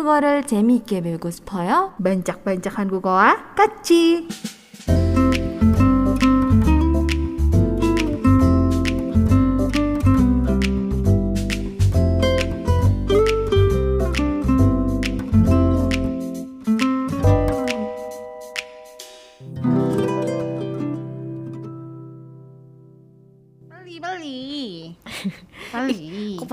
한국어를 0.00 0.46
재미있게 0.46 1.02
배우고 1.02 1.30
싶어요? 1.30 1.92
반짝반짝 2.02 2.78
한국어와 2.78 3.54
같이. 3.54 4.26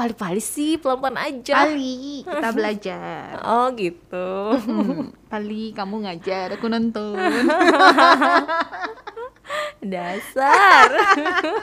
Pali-pali 0.08 0.40
sih, 0.40 0.80
pelan-pelan 0.80 1.20
aja. 1.20 1.68
Pali, 1.68 2.24
kita 2.24 2.50
belajar. 2.56 3.44
oh 3.44 3.68
gitu. 3.76 4.56
Pali, 5.28 5.76
kamu 5.76 6.08
ngajar, 6.08 6.56
aku 6.56 6.72
nonton. 6.72 7.20
Dasar. 9.84 10.88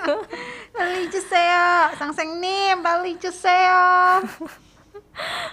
Pali 0.76 1.08
cuseo, 1.08 1.72
sangseng 1.96 2.36
nih, 2.36 2.76
Pali 2.84 3.16
cuseo. 3.16 4.20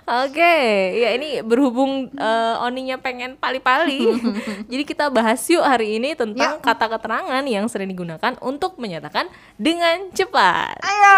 Oke, 0.02 0.36
okay. 0.36 0.98
ya 1.00 1.16
ini 1.16 1.40
berhubung 1.46 2.10
uh, 2.18 2.66
Oninya 2.66 2.98
pengen 2.98 3.38
pali-pali, 3.38 4.10
jadi 4.66 4.84
kita 4.84 5.14
bahas 5.14 5.38
yuk 5.54 5.62
hari 5.62 6.02
ini 6.02 6.18
tentang 6.18 6.58
yuk. 6.58 6.66
kata 6.66 6.90
keterangan 6.90 7.46
yang 7.46 7.70
sering 7.70 7.94
digunakan 7.94 8.34
untuk 8.42 8.82
menyatakan 8.82 9.30
dengan 9.62 10.10
cepat. 10.18 10.82
Ayo. 10.82 11.18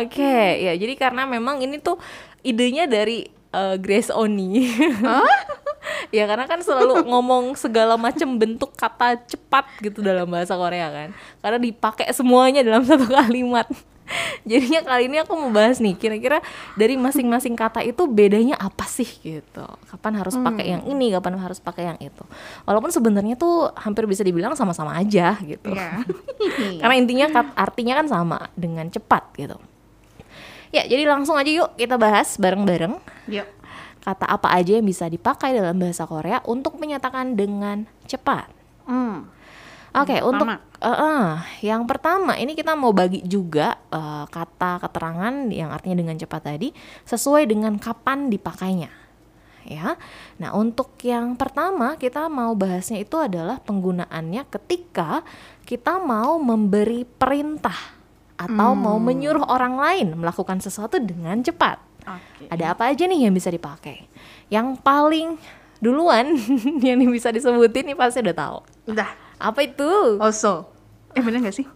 Oke, 0.00 0.62
ya 0.62 0.72
jadi 0.78 0.94
karena 0.96 1.26
memang 1.28 1.60
ini 1.60 1.76
tuh 1.82 1.98
idenya 2.46 2.86
dari 2.86 3.26
eh, 3.52 3.76
Grace 3.76 4.14
Oni. 4.14 4.70
ya 6.16 6.24
karena 6.26 6.46
kan 6.46 6.62
selalu 6.62 7.02
ngomong 7.10 7.58
segala 7.58 7.98
macam 7.98 8.38
bentuk 8.38 8.72
kata 8.74 9.18
cepat 9.26 9.66
gitu 9.82 10.00
dalam 10.00 10.30
bahasa 10.30 10.54
Korea 10.54 10.88
kan. 10.90 11.08
Karena 11.42 11.58
dipakai 11.58 12.06
semuanya 12.14 12.62
dalam 12.62 12.86
satu 12.86 13.06
kalimat. 13.10 13.66
Jadinya 14.50 14.80
kali 14.86 15.10
ini 15.10 15.16
aku 15.22 15.32
mau 15.34 15.50
bahas 15.50 15.82
nih 15.82 15.98
kira-kira 15.98 16.38
dari 16.78 16.94
masing-masing 16.94 17.58
kata 17.58 17.82
itu 17.82 18.06
bedanya 18.06 18.54
apa 18.58 18.86
sih 18.86 19.08
gitu. 19.22 19.66
Kapan 19.90 20.12
harus 20.22 20.34
pakai 20.38 20.66
yang 20.76 20.82
ini, 20.86 21.10
kapan 21.14 21.38
harus 21.38 21.58
pakai 21.58 21.94
yang 21.94 21.98
itu. 21.98 22.24
Walaupun 22.64 22.90
sebenarnya 22.94 23.34
tuh 23.34 23.70
hampir 23.74 24.06
bisa 24.06 24.22
dibilang 24.22 24.54
sama-sama 24.54 24.94
aja 24.94 25.36
gitu. 25.42 25.74
Iya. 25.74 26.06
Karena 26.82 26.94
intinya 26.94 27.26
artinya 27.58 27.94
kan 27.98 28.06
sama 28.06 28.38
dengan 28.54 28.86
cepat 28.90 29.34
gitu. 29.36 29.58
Ya, 30.74 30.82
jadi 30.84 31.06
langsung 31.06 31.38
aja 31.38 31.48
yuk 31.48 31.78
kita 31.78 31.96
bahas 31.96 32.36
bareng-bareng 32.36 32.98
Yuk. 33.30 33.48
kata 34.02 34.26
apa 34.26 34.50
aja 34.52 34.76
yang 34.76 34.84
bisa 34.84 35.06
dipakai 35.06 35.54
dalam 35.54 35.78
bahasa 35.78 36.04
Korea 36.04 36.42
untuk 36.44 36.76
menyatakan 36.76 37.38
dengan 37.38 37.86
cepat. 38.04 38.50
Hmm. 38.84 39.30
Oke, 39.96 40.20
Yang 40.20 40.28
untuk 40.28 40.46
pertama. 40.52 40.75
Eh, 40.80 41.32
yang 41.64 41.88
pertama 41.88 42.36
ini 42.36 42.52
kita 42.52 42.76
mau 42.76 42.92
bagi 42.92 43.24
juga 43.24 43.76
eh, 43.88 44.24
kata 44.28 44.82
keterangan 44.84 45.48
yang 45.48 45.72
artinya 45.72 46.02
dengan 46.02 46.16
cepat 46.16 46.42
tadi 46.52 46.68
sesuai 47.08 47.48
dengan 47.48 47.76
kapan 47.80 48.28
dipakainya. 48.28 48.90
Ya. 49.66 49.98
Nah, 50.38 50.54
untuk 50.54 50.94
yang 51.02 51.34
pertama 51.34 51.98
kita 51.98 52.30
mau 52.30 52.54
bahasnya 52.54 53.02
itu 53.02 53.18
adalah 53.18 53.58
penggunaannya 53.66 54.46
ketika 54.46 55.26
kita 55.66 55.98
mau 55.98 56.38
memberi 56.38 57.02
perintah 57.02 57.74
atau 58.38 58.76
mau 58.76 59.00
menyuruh 59.00 59.48
orang 59.48 59.74
lain 59.80 60.08
melakukan 60.14 60.62
sesuatu 60.62 61.02
dengan 61.02 61.42
cepat. 61.42 61.82
Oke. 62.06 62.46
Ada 62.46 62.78
apa 62.78 62.94
aja 62.94 63.10
nih 63.10 63.26
yang 63.26 63.34
bisa 63.34 63.50
dipakai? 63.50 64.06
Yang 64.46 64.78
paling 64.86 65.34
duluan 65.82 66.38
yang 66.86 67.02
bisa 67.10 67.34
disebutin 67.34 67.90
nih 67.90 67.98
pasti 67.98 68.22
udah 68.22 68.36
tahu. 68.36 68.58
Udah. 68.94 69.25
Apa 69.38 69.60
itu? 69.62 70.16
Also. 70.16 70.70
Eh 71.12 71.20
bener 71.20 71.40
gak 71.42 71.54
sih? 71.54 71.66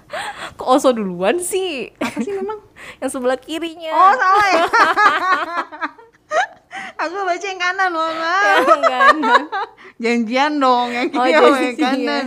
Kok 0.58 0.66
Oso 0.68 0.90
duluan 0.90 1.38
sih? 1.38 1.90
Apa 1.96 2.18
sih 2.18 2.32
memang? 2.32 2.58
yang 3.00 3.10
sebelah 3.10 3.38
kirinya. 3.38 3.90
Oh 3.90 4.12
salah 4.12 4.48
ya. 4.48 4.64
Aku 7.00 7.16
baca 7.16 7.40
yang 7.40 7.56
kanan 7.58 7.88
loh. 7.90 8.12
Enggak, 8.12 9.06
enggak. 9.16 9.44
Janjian 9.96 10.52
dong 10.56 10.88
yang 10.92 11.08
Oh, 11.08 11.12
kiri 11.18 11.32
sama 11.32 11.58
yang 11.58 11.76
kanan. 11.76 12.26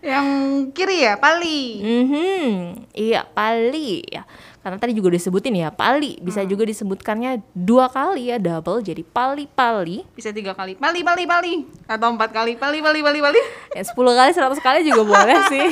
yang 0.00 0.26
kiri 0.70 0.96
ya, 1.02 1.16
Pali. 1.16 1.60
Mhm. 1.80 2.48
Iya, 2.92 3.24
pali 3.26 4.04
ya. 4.04 4.24
Karena 4.60 4.76
tadi 4.76 4.92
juga 4.92 5.08
disebutin 5.08 5.56
ya, 5.56 5.72
pali 5.72 6.20
bisa 6.20 6.44
juga 6.44 6.68
disebutkannya 6.68 7.40
dua 7.56 7.88
kali 7.88 8.28
ya, 8.28 8.36
double 8.36 8.84
jadi 8.84 9.00
pali-pali. 9.00 10.04
Bisa 10.12 10.36
tiga 10.36 10.52
kali. 10.52 10.76
Pali, 10.76 11.00
Pali, 11.00 11.24
Pali. 11.24 11.64
Atau 11.88 12.12
empat 12.12 12.28
kali. 12.28 12.60
Pali, 12.60 12.84
Pali, 12.84 13.00
Pali, 13.00 13.18
Pali. 13.24 13.40
Ya 13.78 13.82
10 13.86 13.96
kali, 13.96 14.30
100 14.36 14.60
kali 14.60 14.78
juga 14.84 15.02
boleh 15.08 15.36
sih. 15.52 15.66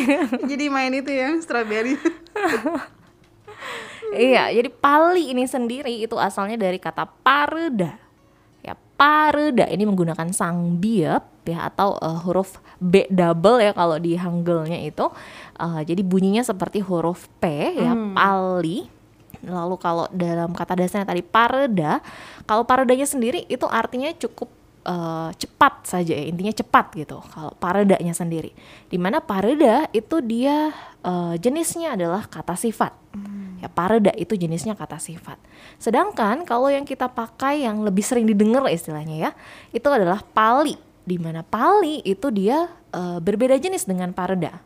Jadi 0.49 0.65
main 0.73 0.93
itu 0.97 1.13
ya, 1.13 1.37
strawberry. 1.45 2.01
Iya, 4.09 4.49
jadi 4.49 4.73
pali 4.73 5.37
ini 5.37 5.45
sendiri 5.45 5.93
itu 6.01 6.17
asalnya 6.17 6.57
dari 6.57 6.81
kata 6.81 7.05
pareda. 7.21 8.01
Pareda 8.99 9.71
ini 9.71 9.87
menggunakan 9.87 10.35
sang 10.35 10.83
biep 10.83 11.47
ya 11.47 11.71
atau 11.71 11.95
eh, 12.03 12.19
huruf 12.27 12.59
B 12.83 13.07
double 13.07 13.63
ya 13.63 13.71
kalau 13.71 13.95
di 14.03 14.19
Hanggelnya 14.19 14.83
itu. 14.83 15.07
Eh, 15.55 15.81
jadi 15.87 16.03
bunyinya 16.03 16.43
seperti 16.43 16.83
huruf 16.83 17.31
P 17.39 17.47
ya, 17.79 17.95
pali. 17.95 18.91
Lalu 19.47 19.79
kalau 19.79 20.11
dalam 20.11 20.51
kata 20.51 20.75
dasarnya 20.75 21.07
tadi 21.07 21.23
pareda, 21.23 22.03
kalau 22.43 22.67
paredanya 22.67 23.07
sendiri 23.07 23.47
itu 23.47 23.71
artinya 23.71 24.11
cukup 24.19 24.51
eh, 24.89 25.31
cepat 25.37 25.85
saja 25.85 26.17
ya, 26.17 26.25
intinya 26.25 26.55
cepat 26.57 26.97
gitu. 26.97 27.21
Kalau 27.29 27.53
paredanya 27.61 28.17
sendiri. 28.17 28.57
Di 28.89 28.97
mana 28.97 29.21
pareda 29.21 29.85
itu 29.93 30.25
dia 30.25 30.73
eh, 31.05 31.35
jenisnya 31.37 31.95
adalah 31.95 32.25
kata 32.25 32.57
sifat. 32.57 32.97
Ya 33.59 33.67
pareda 33.67 34.15
itu 34.15 34.39
jenisnya 34.39 34.79
kata 34.79 35.03
sifat. 35.03 35.37
Sedangkan 35.83 36.47
kalau 36.47 36.71
yang 36.71 36.87
kita 36.87 37.11
pakai 37.11 37.67
yang 37.67 37.83
lebih 37.83 38.07
sering 38.07 38.25
didengar 38.25 38.65
istilahnya 38.71 39.29
ya, 39.29 39.31
itu 39.75 39.89
adalah 39.91 40.23
pali. 40.23 40.79
Di 41.03 41.17
mana 41.21 41.45
pali 41.45 42.01
itu 42.09 42.33
dia 42.33 42.73
eh, 42.97 43.19
berbeda 43.21 43.61
jenis 43.61 43.85
dengan 43.85 44.17
pareda. 44.17 44.65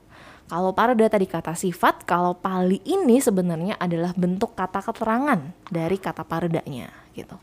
Kalau 0.53 0.77
pareda 0.77 1.09
tadi 1.09 1.25
kata 1.25 1.56
sifat, 1.56 2.05
kalau 2.05 2.37
pali 2.37 2.77
ini 2.84 3.16
sebenarnya 3.25 3.81
adalah 3.81 4.12
bentuk 4.12 4.53
kata 4.53 4.84
keterangan 4.84 5.41
dari 5.72 5.97
kata 5.97 6.28
paredanya 6.28 6.93
gitu. 7.16 7.41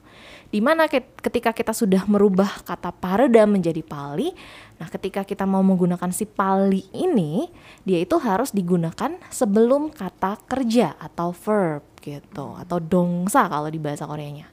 Di 0.50 0.66
mana 0.66 0.90
ke- 0.90 1.14
ketika 1.22 1.54
kita 1.54 1.78
sudah 1.78 2.10
merubah 2.10 2.50
kata 2.66 2.90
pareda 2.90 3.46
menjadi 3.46 3.86
pali, 3.86 4.34
nah 4.82 4.90
ketika 4.90 5.22
kita 5.22 5.46
mau 5.46 5.62
menggunakan 5.62 6.10
si 6.10 6.26
pali 6.26 6.90
ini, 6.90 7.46
dia 7.86 8.02
itu 8.02 8.18
harus 8.18 8.50
digunakan 8.50 9.14
sebelum 9.30 9.94
kata 9.94 10.42
kerja 10.50 10.98
atau 10.98 11.30
verb 11.38 11.86
gitu, 12.02 12.58
atau 12.58 12.78
dongsa 12.82 13.46
kalau 13.46 13.70
di 13.70 13.78
bahasa 13.78 14.10
Koreanya. 14.10 14.50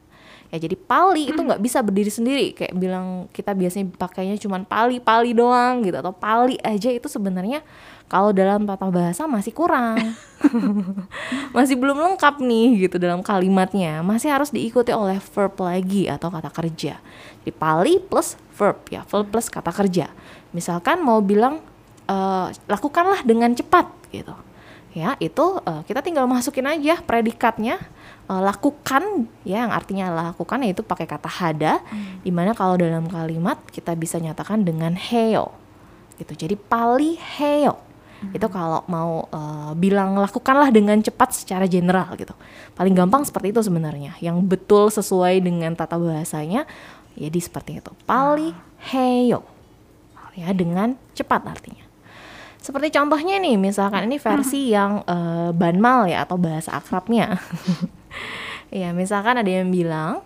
Ya 0.53 0.63
jadi 0.63 0.79
pali 0.79 1.33
itu 1.33 1.41
nggak 1.43 1.59
bisa 1.59 1.83
berdiri 1.83 2.13
sendiri 2.13 2.47
kayak 2.55 2.79
bilang 2.79 3.27
kita 3.35 3.51
biasanya 3.51 3.91
pakainya 3.99 4.39
cuman 4.39 4.63
pali-pali 4.63 5.35
doang 5.35 5.83
gitu 5.83 5.99
atau 5.99 6.15
pali 6.15 6.55
aja 6.63 6.87
itu 6.95 7.11
sebenarnya 7.11 7.67
kalau 8.07 8.31
dalam 8.31 8.63
tata 8.63 8.87
bahasa 8.87 9.27
masih 9.27 9.51
kurang. 9.51 9.99
masih 11.57 11.75
belum 11.75 11.99
lengkap 11.99 12.39
nih 12.39 12.87
gitu 12.87 13.03
dalam 13.03 13.19
kalimatnya. 13.19 13.99
Masih 14.07 14.31
harus 14.31 14.55
diikuti 14.55 14.95
oleh 14.95 15.19
verb 15.19 15.59
lagi 15.59 16.07
atau 16.07 16.31
kata 16.31 16.51
kerja. 16.55 17.03
Di 17.43 17.51
pali 17.51 17.99
plus 17.99 18.39
verb 18.55 18.79
ya, 18.95 19.03
verb 19.11 19.27
plus 19.27 19.51
kata 19.51 19.75
kerja. 19.75 20.07
Misalkan 20.55 21.03
mau 21.03 21.19
bilang 21.19 21.59
eh, 22.07 22.47
lakukanlah 22.71 23.27
dengan 23.27 23.51
cepat 23.59 23.91
gitu. 24.15 24.35
Ya, 24.95 25.19
itu 25.19 25.59
eh, 25.67 25.83
kita 25.91 25.99
tinggal 25.99 26.31
masukin 26.31 26.71
aja 26.71 27.03
predikatnya 27.03 27.83
eh, 28.31 28.43
lakukan 28.47 29.27
ya 29.43 29.67
yang 29.67 29.75
artinya 29.75 30.15
lakukan 30.15 30.63
yaitu 30.63 30.87
pakai 30.87 31.11
kata 31.11 31.27
hada 31.27 31.83
di 32.23 32.31
mana 32.31 32.55
kalau 32.55 32.79
dalam 32.79 33.11
kalimat 33.11 33.59
kita 33.75 33.99
bisa 33.99 34.23
nyatakan 34.23 34.63
dengan 34.63 34.95
heo 34.95 35.51
gitu 36.17 36.33
jadi 36.33 36.57
pali 36.57 37.21
heo 37.21 37.86
itu 38.30 38.48
kalau 38.54 38.86
mau 38.86 39.26
eh, 39.34 39.72
bilang 39.76 40.14
lakukanlah 40.14 40.70
dengan 40.70 41.02
cepat 41.02 41.34
secara 41.34 41.66
general 41.66 42.14
gitu 42.16 42.38
paling 42.78 42.94
gampang 42.94 43.26
seperti 43.26 43.50
itu 43.50 43.62
sebenarnya 43.66 44.14
yang 44.22 44.38
betul 44.46 44.94
sesuai 44.94 45.42
dengan 45.42 45.74
tata 45.74 45.98
bahasanya 45.98 46.70
jadi 47.18 47.40
seperti 47.42 47.82
itu 47.82 47.92
pali 48.06 48.54
heo 48.94 49.42
ya 50.38 50.54
dengan 50.54 50.96
cepat 51.18 51.44
artinya 51.44 51.92
seperti 52.62 52.94
contohnya 52.94 53.42
nih, 53.42 53.58
misalkan 53.58 54.06
ini 54.06 54.22
versi 54.22 54.70
yang 54.70 55.02
eh, 55.02 55.50
banmal 55.50 56.06
ya 56.06 56.22
atau 56.22 56.38
bahasa 56.38 56.78
akrabnya. 56.78 57.42
ya, 58.70 58.94
misalkan 58.94 59.42
ada 59.42 59.50
yang 59.50 59.74
bilang, 59.74 60.22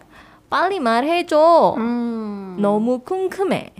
"빨리 0.51 0.83
말해줘. 0.83 1.79
Hmm. 1.79 2.59
너무 2.59 2.99
궁금해." 3.07 3.71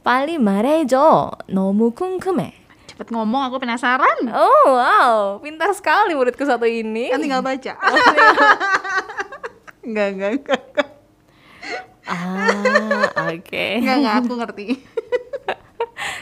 "빨리 0.00 0.40
말해줘. 0.40 1.36
너무 1.52 1.92
궁금해." 1.92 2.57
Cepet 2.99 3.15
ngomong 3.15 3.47
aku 3.47 3.63
penasaran. 3.63 4.27
Oh 4.27 4.75
wow, 4.75 5.39
pintar 5.39 5.71
sekali 5.71 6.11
muridku 6.19 6.43
satu 6.43 6.67
ini. 6.67 7.07
Kan 7.07 7.23
tinggal 7.23 7.39
baca. 7.39 7.79
Enggak, 9.87 10.19
enggak, 10.19 10.31
enggak. 10.35 10.61
enggak. 10.67 10.89
Ah, 12.03 13.07
oke. 13.31 13.67
Enggak, 13.79 13.95
enggak, 14.03 14.15
aku 14.19 14.33
ngerti. 14.35 14.65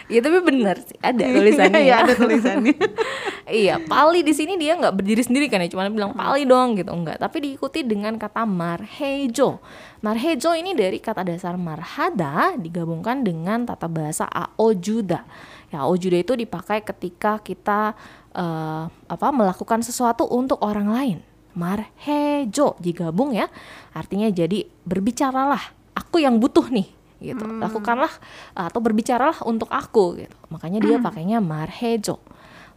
Ya 0.07 0.23
tapi 0.23 0.39
benar 0.39 0.79
sih, 0.81 0.95
ada 1.03 1.19
tulisannya. 1.19 1.83
Iya, 1.83 1.91
ya. 1.91 1.95
ada 1.99 2.13
tulisannya. 2.15 2.75
iya, 3.61 3.75
pali 3.83 4.23
di 4.23 4.31
sini 4.31 4.55
dia 4.55 4.79
nggak 4.79 4.95
berdiri 4.95 5.19
sendiri 5.19 5.51
kan 5.51 5.59
ya, 5.59 5.67
cuma 5.67 5.91
bilang 5.91 6.15
pali 6.15 6.47
doang 6.47 6.79
gitu, 6.79 6.95
enggak. 6.95 7.19
Tapi 7.19 7.43
diikuti 7.43 7.83
dengan 7.83 8.15
kata 8.15 8.47
marhejo. 8.47 9.59
Marhejo 9.99 10.55
ini 10.55 10.71
dari 10.73 11.03
kata 11.03 11.27
dasar 11.27 11.59
marhada 11.59 12.55
digabungkan 12.55 13.21
dengan 13.21 13.67
tata 13.67 13.91
bahasa 13.91 14.25
aojuda. 14.31 15.27
Ya, 15.67 15.83
aojuda 15.83 16.23
itu 16.23 16.33
dipakai 16.39 16.79
ketika 16.79 17.43
kita 17.43 17.91
eh, 18.31 18.83
apa 18.87 19.27
melakukan 19.35 19.83
sesuatu 19.83 20.23
untuk 20.27 20.63
orang 20.63 20.87
lain. 20.87 21.19
Marhejo 21.57 22.77
digabung 22.77 23.33
ya, 23.33 23.49
artinya 23.91 24.29
jadi 24.29 24.69
berbicaralah. 24.85 25.73
Aku 25.97 26.21
yang 26.21 26.37
butuh 26.37 26.69
nih 26.69 26.85
gitu. 27.17 27.41
Lakukanlah 27.41 28.13
atau 28.53 28.77
berbicaralah 28.77 29.41
untuk 29.45 29.65
aku 29.73 30.21
gitu. 30.21 30.35
Makanya 30.53 30.79
dia 30.85 30.97
pakainya 31.01 31.41
marhejo. 31.41 32.21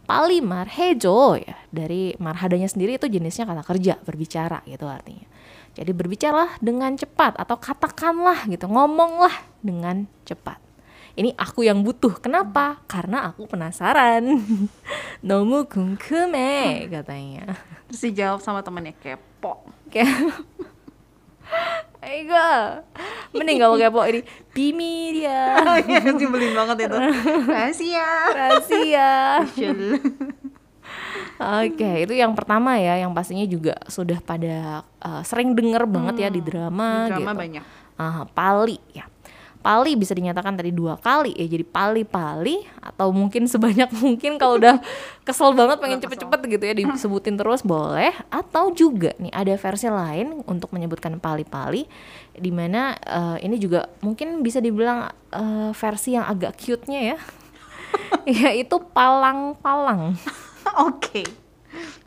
Pali 0.01 0.41
marhejo 0.41 1.37
ya 1.37 1.55
dari 1.69 2.17
marhadanya 2.17 2.65
sendiri 2.65 2.97
itu 2.97 3.05
jenisnya 3.05 3.45
kata 3.45 3.61
kerja 3.63 4.01
berbicara 4.01 4.65
gitu 4.65 4.89
artinya. 4.89 5.29
Jadi 5.71 5.91
berbicaralah 5.95 6.59
dengan 6.59 6.97
cepat 6.99 7.39
atau 7.39 7.55
katakanlah 7.55 8.43
gitu, 8.49 8.67
ngomonglah 8.67 9.31
dengan 9.63 10.03
cepat 10.27 10.70
ini 11.15 11.35
aku 11.35 11.67
yang 11.67 11.83
butuh. 11.83 12.17
Kenapa? 12.19 12.79
Karena 12.87 13.31
aku 13.31 13.47
penasaran. 13.47 14.23
Nomu 15.27 15.67
kungkume 15.67 16.87
katanya. 16.87 17.59
Terus 17.91 18.01
dijawab 18.11 18.39
sama 18.39 18.63
temennya 18.63 18.95
kepo. 18.95 19.67
Kepo. 19.91 20.31
Eh, 22.01 22.25
Ego, 22.25 22.49
mending 23.37 23.61
gak 23.61 23.69
mau 23.69 23.77
kepo 23.77 24.01
ini. 24.09 24.21
Bimi 24.55 25.21
dia. 25.21 25.61
Oh, 25.61 25.77
iya, 25.77 25.99
kan 26.01 26.17
banget 26.17 26.77
itu. 26.89 26.97
Rahasia. 27.45 28.09
Rahasia. 28.33 29.11
Oke, 31.41 31.73
okay, 31.77 31.95
itu 32.05 32.13
yang 32.13 32.33
pertama 32.37 32.77
ya, 32.77 33.01
yang 33.01 33.13
pastinya 33.13 33.45
juga 33.45 33.73
sudah 33.89 34.21
pada 34.21 34.85
uh, 35.01 35.21
sering 35.25 35.57
denger 35.57 35.89
banget 35.89 36.15
hmm, 36.17 36.23
ya 36.25 36.29
di 36.29 36.41
hmm, 36.41 36.49
drama. 36.49 36.89
Di 36.89 37.09
drama 37.17 37.31
gitu. 37.33 37.41
banyak. 37.41 37.63
Uh, 38.01 38.21
pali 38.33 38.77
ya, 38.93 39.05
Pali 39.61 39.93
bisa 39.93 40.17
dinyatakan 40.17 40.57
tadi 40.57 40.73
dua 40.73 40.97
kali 40.97 41.37
ya, 41.37 41.45
jadi 41.45 41.61
pali-pali 41.61 42.65
atau 42.81 43.13
mungkin 43.13 43.45
sebanyak 43.45 43.93
mungkin 44.03 44.41
kalau 44.41 44.57
udah 44.57 44.81
kesel 45.21 45.53
banget 45.53 45.77
pengen 45.77 46.01
cepet-cepet 46.01 46.39
gitu 46.49 46.63
ya 46.65 46.73
disebutin 46.81 47.37
terus 47.37 47.61
boleh. 47.61 48.09
Atau 48.33 48.73
juga 48.73 49.13
nih 49.21 49.29
ada 49.29 49.53
versi 49.53 49.85
lain 49.85 50.41
untuk 50.49 50.73
menyebutkan 50.73 51.21
pali-pali, 51.21 51.85
di 52.33 52.49
mana 52.49 52.97
eh, 52.97 53.45
ini 53.45 53.61
juga 53.61 53.85
mungkin 54.01 54.41
bisa 54.41 54.57
dibilang 54.57 55.07
eh, 55.29 55.71
versi 55.77 56.17
yang 56.17 56.25
agak 56.25 56.57
cute-nya 56.57 57.13
ya, 57.13 57.17
yaitu 58.49 58.81
palang-palang. 58.91 60.17
Oke. 60.89 61.21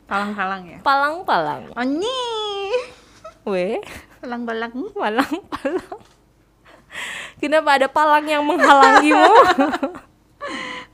Palang-palang 0.05 0.63
ya. 0.69 0.77
Palang-palang. 0.85 1.73
Oh 1.73 1.81
nih. 1.81 2.77
Weh, 3.45 3.81
Palang-palang. 4.21 4.73
palang-palang. 4.93 6.01
Kenapa 7.37 7.75
ada 7.75 7.87
palang 7.87 8.25
yang 8.25 8.43
menghalangimu? 8.43 9.27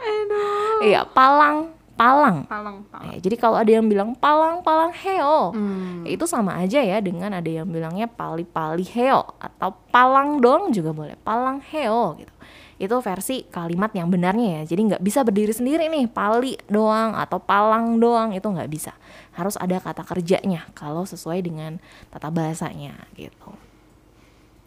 Aduh. 0.02 0.82
Iya, 0.82 1.06
palang, 1.06 1.70
palang. 1.94 2.50
Palang-palang. 2.50 3.14
Eh, 3.14 3.22
jadi 3.22 3.36
kalau 3.38 3.62
ada 3.62 3.70
yang 3.70 3.86
bilang 3.86 4.18
palang, 4.18 4.66
palang 4.66 4.90
heo, 4.92 5.54
Hmm. 5.54 6.02
itu 6.04 6.26
sama 6.26 6.58
aja 6.58 6.82
ya 6.82 6.98
dengan 6.98 7.30
ada 7.30 7.46
yang 7.46 7.70
bilangnya 7.70 8.10
pali-pali 8.10 8.82
heo 8.82 9.22
atau 9.38 9.70
palang 9.94 10.42
dong 10.42 10.74
juga 10.74 10.90
boleh, 10.90 11.14
palang 11.22 11.62
heo 11.62 12.18
gitu. 12.18 12.34
Itu 12.82 12.98
versi 12.98 13.46
kalimat 13.46 13.94
yang 13.94 14.10
benarnya 14.10 14.66
ya. 14.66 14.74
Jadi 14.74 14.82
nggak 14.90 15.04
bisa 15.06 15.22
berdiri 15.22 15.54
sendiri 15.54 15.86
nih, 15.86 16.10
pali 16.10 16.58
doang 16.66 17.14
atau 17.14 17.38
palang 17.38 18.02
doang 18.02 18.34
itu 18.34 18.50
nggak 18.50 18.72
bisa. 18.74 18.98
Harus 19.38 19.54
ada 19.62 19.78
kata 19.78 20.02
kerjanya 20.02 20.66
kalau 20.74 21.06
sesuai 21.06 21.46
dengan 21.46 21.78
tata 22.10 22.34
bahasanya 22.34 22.98
gitu. 23.14 23.54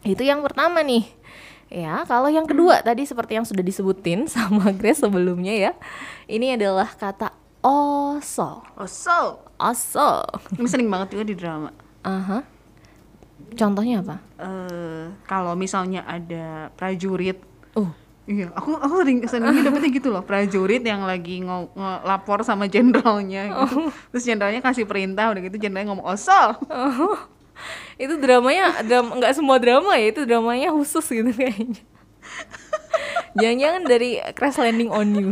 Itu 0.07 0.23
yang 0.23 0.39
pertama 0.39 0.79
nih. 0.79 1.03
Ya, 1.65 2.05
kalau 2.05 2.29
yang 2.29 2.45
kedua 2.45 2.79
tadi 2.79 3.03
seperti 3.03 3.35
yang 3.35 3.47
sudah 3.47 3.65
disebutin 3.65 4.29
sama 4.33 4.69
Grace 4.71 5.01
sebelumnya 5.01 5.51
ya. 5.51 5.71
Ini 6.25 6.55
adalah 6.55 6.87
kata 6.87 7.33
oso. 7.61 8.61
Oh 8.77 8.85
so. 8.85 9.41
Oso. 9.55 10.21
Ini 10.55 10.67
sering 10.67 10.87
banget 10.87 11.15
juga 11.15 11.23
di 11.25 11.35
drama. 11.35 11.69
Aha. 12.03 12.45
Contohnya 13.55 14.03
apa? 14.03 14.15
eh 14.35 15.05
kalau 15.25 15.55
misalnya 15.55 16.03
ada 16.03 16.69
prajurit 16.75 17.39
Uh, 17.75 17.91
Iya, 18.25 18.49
aku 18.55 18.71
aku 18.73 19.03
sering 19.03 19.19
seringnya 19.27 19.67
dapetnya 19.67 19.91
gitu 19.91 20.07
loh 20.09 20.23
prajurit 20.23 20.79
yang 20.81 21.03
lagi 21.03 21.43
ngo- 21.43 21.69
ngelapor 21.75 22.41
sama 22.41 22.65
jenderalnya 22.73 23.51
gitu. 23.51 23.91
Terus 24.11 24.23
jenderalnya 24.23 24.63
kasih 24.63 24.87
perintah 24.87 25.29
udah 25.29 25.41
gitu 25.43 25.59
jenderalnya 25.59 25.91
ngomong 25.91 26.07
osol. 26.09 26.55
Itu 27.95 28.13
dramanya 28.17 28.83
dram 28.83 29.15
nggak 29.15 29.33
semua 29.33 29.57
drama 29.57 29.95
ya, 29.95 30.11
itu 30.11 30.21
dramanya 30.23 30.69
khusus 30.71 31.05
gitu 31.05 31.31
kayaknya. 31.31 31.79
Jangan-jangan 33.35 33.81
dari 33.83 34.09
Crash 34.31 34.57
Landing 34.57 34.91
on 34.91 35.07
You. 35.11 35.29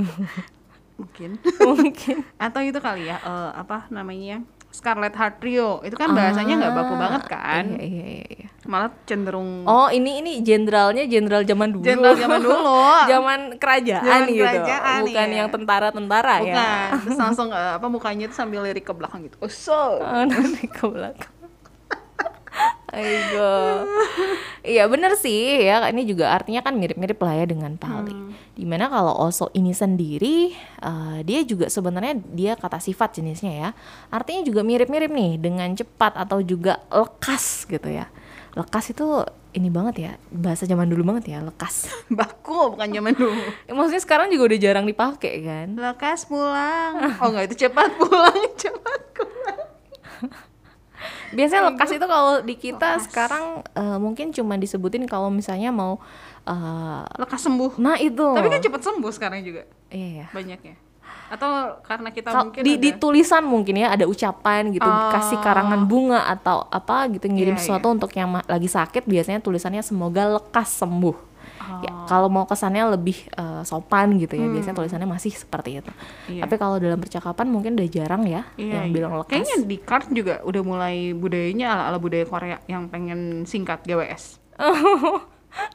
Mungkin. 0.99 1.39
Mungkin. 1.59 2.15
Atau 2.37 2.61
itu 2.61 2.77
kali 2.77 3.07
ya 3.07 3.17
eh, 3.19 3.51
apa 3.55 3.87
namanya? 3.89 4.43
Scarlet 4.73 5.13
Heart 5.13 5.35
Trio. 5.37 5.79
Itu 5.85 5.93
kan 5.93 6.11
bahasanya 6.11 6.53
nggak 6.57 6.73
baku 6.73 6.93
banget 6.97 7.23
kan. 7.29 7.63
Iya, 7.77 7.83
iya, 7.85 8.05
iya, 8.09 8.27
iya. 8.41 8.47
Malah 8.63 8.89
cenderung 9.05 9.67
Oh, 9.69 9.91
ini 9.91 10.23
ini 10.23 10.39
jenderalnya 10.41 11.05
jenderal 11.05 11.43
zaman 11.45 11.69
dulu. 11.71 11.83
jenderal 11.85 12.15
zaman 12.17 12.39
dulu. 12.41 12.57
Zaman 13.13 13.39
kerajaan 13.59 14.01
Zaman 14.23 14.33
gitu. 14.33 14.43
kerajaan, 14.47 14.99
Bukan 15.05 15.27
iya. 15.29 15.37
yang 15.43 15.47
tentara-tentara 15.51 16.35
ya. 16.41 16.43
Bukan. 16.43 16.89
Terus 17.05 17.19
langsung 17.19 17.47
eh, 17.53 17.73
apa 17.77 17.87
mukanya 17.87 18.25
tuh 18.31 18.37
sambil 18.37 18.65
lirik 18.65 18.83
ke 18.83 18.93
belakang 18.95 19.27
gitu. 19.27 19.37
Oh, 19.39 20.23
nanti 20.25 20.65
ke 20.77 20.85
belakang. 20.89 21.32
Aigo. 22.93 23.89
Iya 24.63 24.87
bener 24.87 25.17
sih 25.19 25.65
ya 25.67 25.83
ini 25.91 26.07
juga 26.07 26.31
artinya 26.31 26.63
kan 26.63 26.77
mirip-mirip 26.77 27.19
lah 27.19 27.35
ya 27.41 27.45
dengan 27.49 27.75
pali. 27.75 28.15
Di 28.53 28.63
mana 28.63 28.87
kalau 28.87 29.11
oso 29.17 29.49
ini 29.57 29.73
sendiri 29.73 30.53
eh, 30.79 31.19
dia 31.25 31.41
juga 31.43 31.67
sebenarnya 31.67 32.21
dia 32.31 32.53
kata 32.55 32.77
sifat 32.79 33.19
jenisnya 33.19 33.51
ya. 33.51 33.69
Artinya 34.13 34.45
juga 34.45 34.61
mirip-mirip 34.63 35.11
nih 35.11 35.41
dengan 35.41 35.73
cepat 35.75 36.15
atau 36.15 36.39
juga 36.39 36.79
lekas 36.87 37.65
gitu 37.67 37.89
ya. 37.89 38.07
Lekas 38.53 38.93
itu 38.93 39.25
ini 39.53 39.69
banget 39.69 39.95
ya 39.97 40.11
bahasa 40.33 40.65
zaman 40.65 40.89
dulu 40.89 41.13
banget 41.13 41.37
ya 41.37 41.39
lekas. 41.41 41.89
Baku 42.17 42.77
bukan 42.77 42.89
zaman 42.89 43.13
dulu. 43.13 43.41
Ya, 43.69 43.73
maksudnya 43.77 44.01
sekarang 44.01 44.27
juga 44.33 44.53
udah 44.53 44.59
jarang 44.59 44.85
dipakai 44.85 45.33
kan. 45.45 45.67
Lekas 45.77 46.25
pulang. 46.25 46.93
Oh 47.21 47.27
enggak 47.29 47.53
itu 47.53 47.67
cepat 47.67 47.89
pulang, 47.97 48.37
cepat 48.61 49.01
pulang. 49.13 49.61
Biasanya 51.31 51.63
lekas 51.69 51.89
itu 51.91 52.05
kalau 52.05 52.33
di 52.39 52.55
kita 52.55 52.89
sekarang 53.01 53.45
eh, 53.67 53.97
mungkin 53.97 54.29
cuma 54.29 54.55
disebutin 54.55 55.03
kalau 55.03 55.27
misalnya 55.27 55.69
mau 55.69 55.97
eh, 56.43 57.03
Lekas 57.17 57.41
sembuh. 57.41 57.77
nah 57.77 57.95
itu. 57.95 58.27
Tapi 58.29 58.47
kan 58.47 58.59
cepat 58.59 58.81
sembuh 58.83 59.11
sekarang 59.11 59.39
juga 59.41 59.63
iya 59.87 60.23
ya. 60.23 60.27
banyak 60.29 60.61
ya. 60.61 60.75
Atau 61.29 61.49
karena 61.81 62.09
kita 62.09 62.29
Kal- 62.29 62.45
mungkin 62.47 62.61
di, 62.61 62.73
ada- 62.73 62.83
di 62.83 62.89
tulisan 62.93 63.43
mungkin 63.43 63.75
ya 63.75 63.91
ada 63.91 64.05
ucapan 64.05 64.69
gitu 64.69 64.85
Oh. 64.85 65.09
kasih 65.09 65.39
karangan 65.39 65.81
bunga 65.83 66.21
atau 66.23 66.67
apa 66.67 67.09
gitu 67.09 67.25
ngirim 67.25 67.53
Iya, 67.53 67.61
sesuatu 67.73 67.89
untuk 67.89 68.13
yang 68.13 68.29
lagi 68.37 68.69
sakit 68.69 69.03
biasanya 69.03 69.39
tulisannya 69.39 69.81
semoga 69.81 70.29
lekas 70.31 70.77
sembuh. 70.77 71.32
Ya, 71.79 71.91
Oh. 71.93 72.05
kalau 72.05 72.27
mau 72.27 72.43
kesannya 72.43 72.83
lebih 72.91 73.15
eh, 73.29 73.61
sopan 73.63 74.17
gitu 74.17 74.35
ya 74.35 74.45
biasanya 74.45 74.75
tulisannya 74.75 75.07
masih 75.07 75.31
seperti 75.31 75.79
itu. 75.79 75.91
Hmm. 75.91 76.27
Iya. 76.29 76.41
Tapi 76.43 76.55
kalau 76.57 76.75
dalam 76.75 76.97
percakapan 76.97 77.47
mungkin 77.47 77.73
udah 77.73 77.87
jarang 77.87 78.23
ya 78.23 78.43
Iya, 78.55 78.83
yang 78.83 78.85
iya. 78.87 78.93
bilang 78.93 79.13
lekas. 79.15 79.31
Kayaknya 79.31 79.57
di 79.63 79.77
card 79.79 80.05
juga 80.09 80.35
udah 80.43 80.61
mulai 80.61 80.95
budayanya 81.11 81.65
ala-ala 81.71 81.97
budaya 81.97 82.25
Korea 82.25 82.57
yang 82.65 82.87
pengen 82.87 83.19
singkat 83.43 83.79
GWS. 83.83 84.43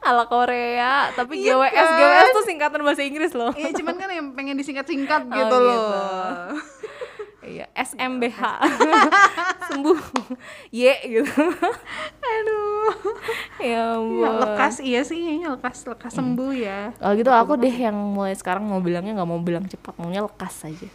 ala 0.03 0.27
Korea, 0.27 1.07
tapi 1.13 1.39
Iya 1.39 1.55
GWS 1.55 1.71
kan? 1.73 1.97
GWS 1.97 2.29
tuh 2.29 2.45
singkatan 2.45 2.79
bahasa 2.83 3.01
Inggris 3.01 3.31
loh. 3.31 3.51
Iya, 3.55 3.71
cuman 3.73 3.95
kan 3.95 4.09
yang 4.11 4.27
pengen 4.33 4.55
disingkat-singkat 4.55 5.21
Oh, 5.25 5.33
gitu 5.33 5.55
gitu. 5.55 5.57
loh. 5.57 6.59
Iya, 7.49 7.65
SMBH. 7.73 8.41
Sembuh. 9.73 9.99
Y 10.69 10.85
gitu. 11.01 11.43
Aduh. 12.21 12.93
ya 13.57 13.97
ampun. 13.97 14.21
Ya, 14.21 14.29
lekas 14.37 14.75
iya 14.79 15.01
sih, 15.01 15.41
lekas 15.41 15.85
lekas 15.89 16.13
sembuh 16.13 16.51
ya. 16.53 16.93
Kalau 16.95 17.13
gitu 17.17 17.31
aku 17.33 17.53
deh 17.57 17.73
yang 17.73 17.97
mulai 17.97 18.37
sekarang 18.37 18.65
mau 18.65 18.79
bilangnya 18.79 19.17
nggak 19.17 19.29
mau 19.29 19.41
bilang 19.41 19.65
cepat, 19.65 19.97
maunya 19.97 20.21
lekas 20.23 20.53
saja. 20.65 20.87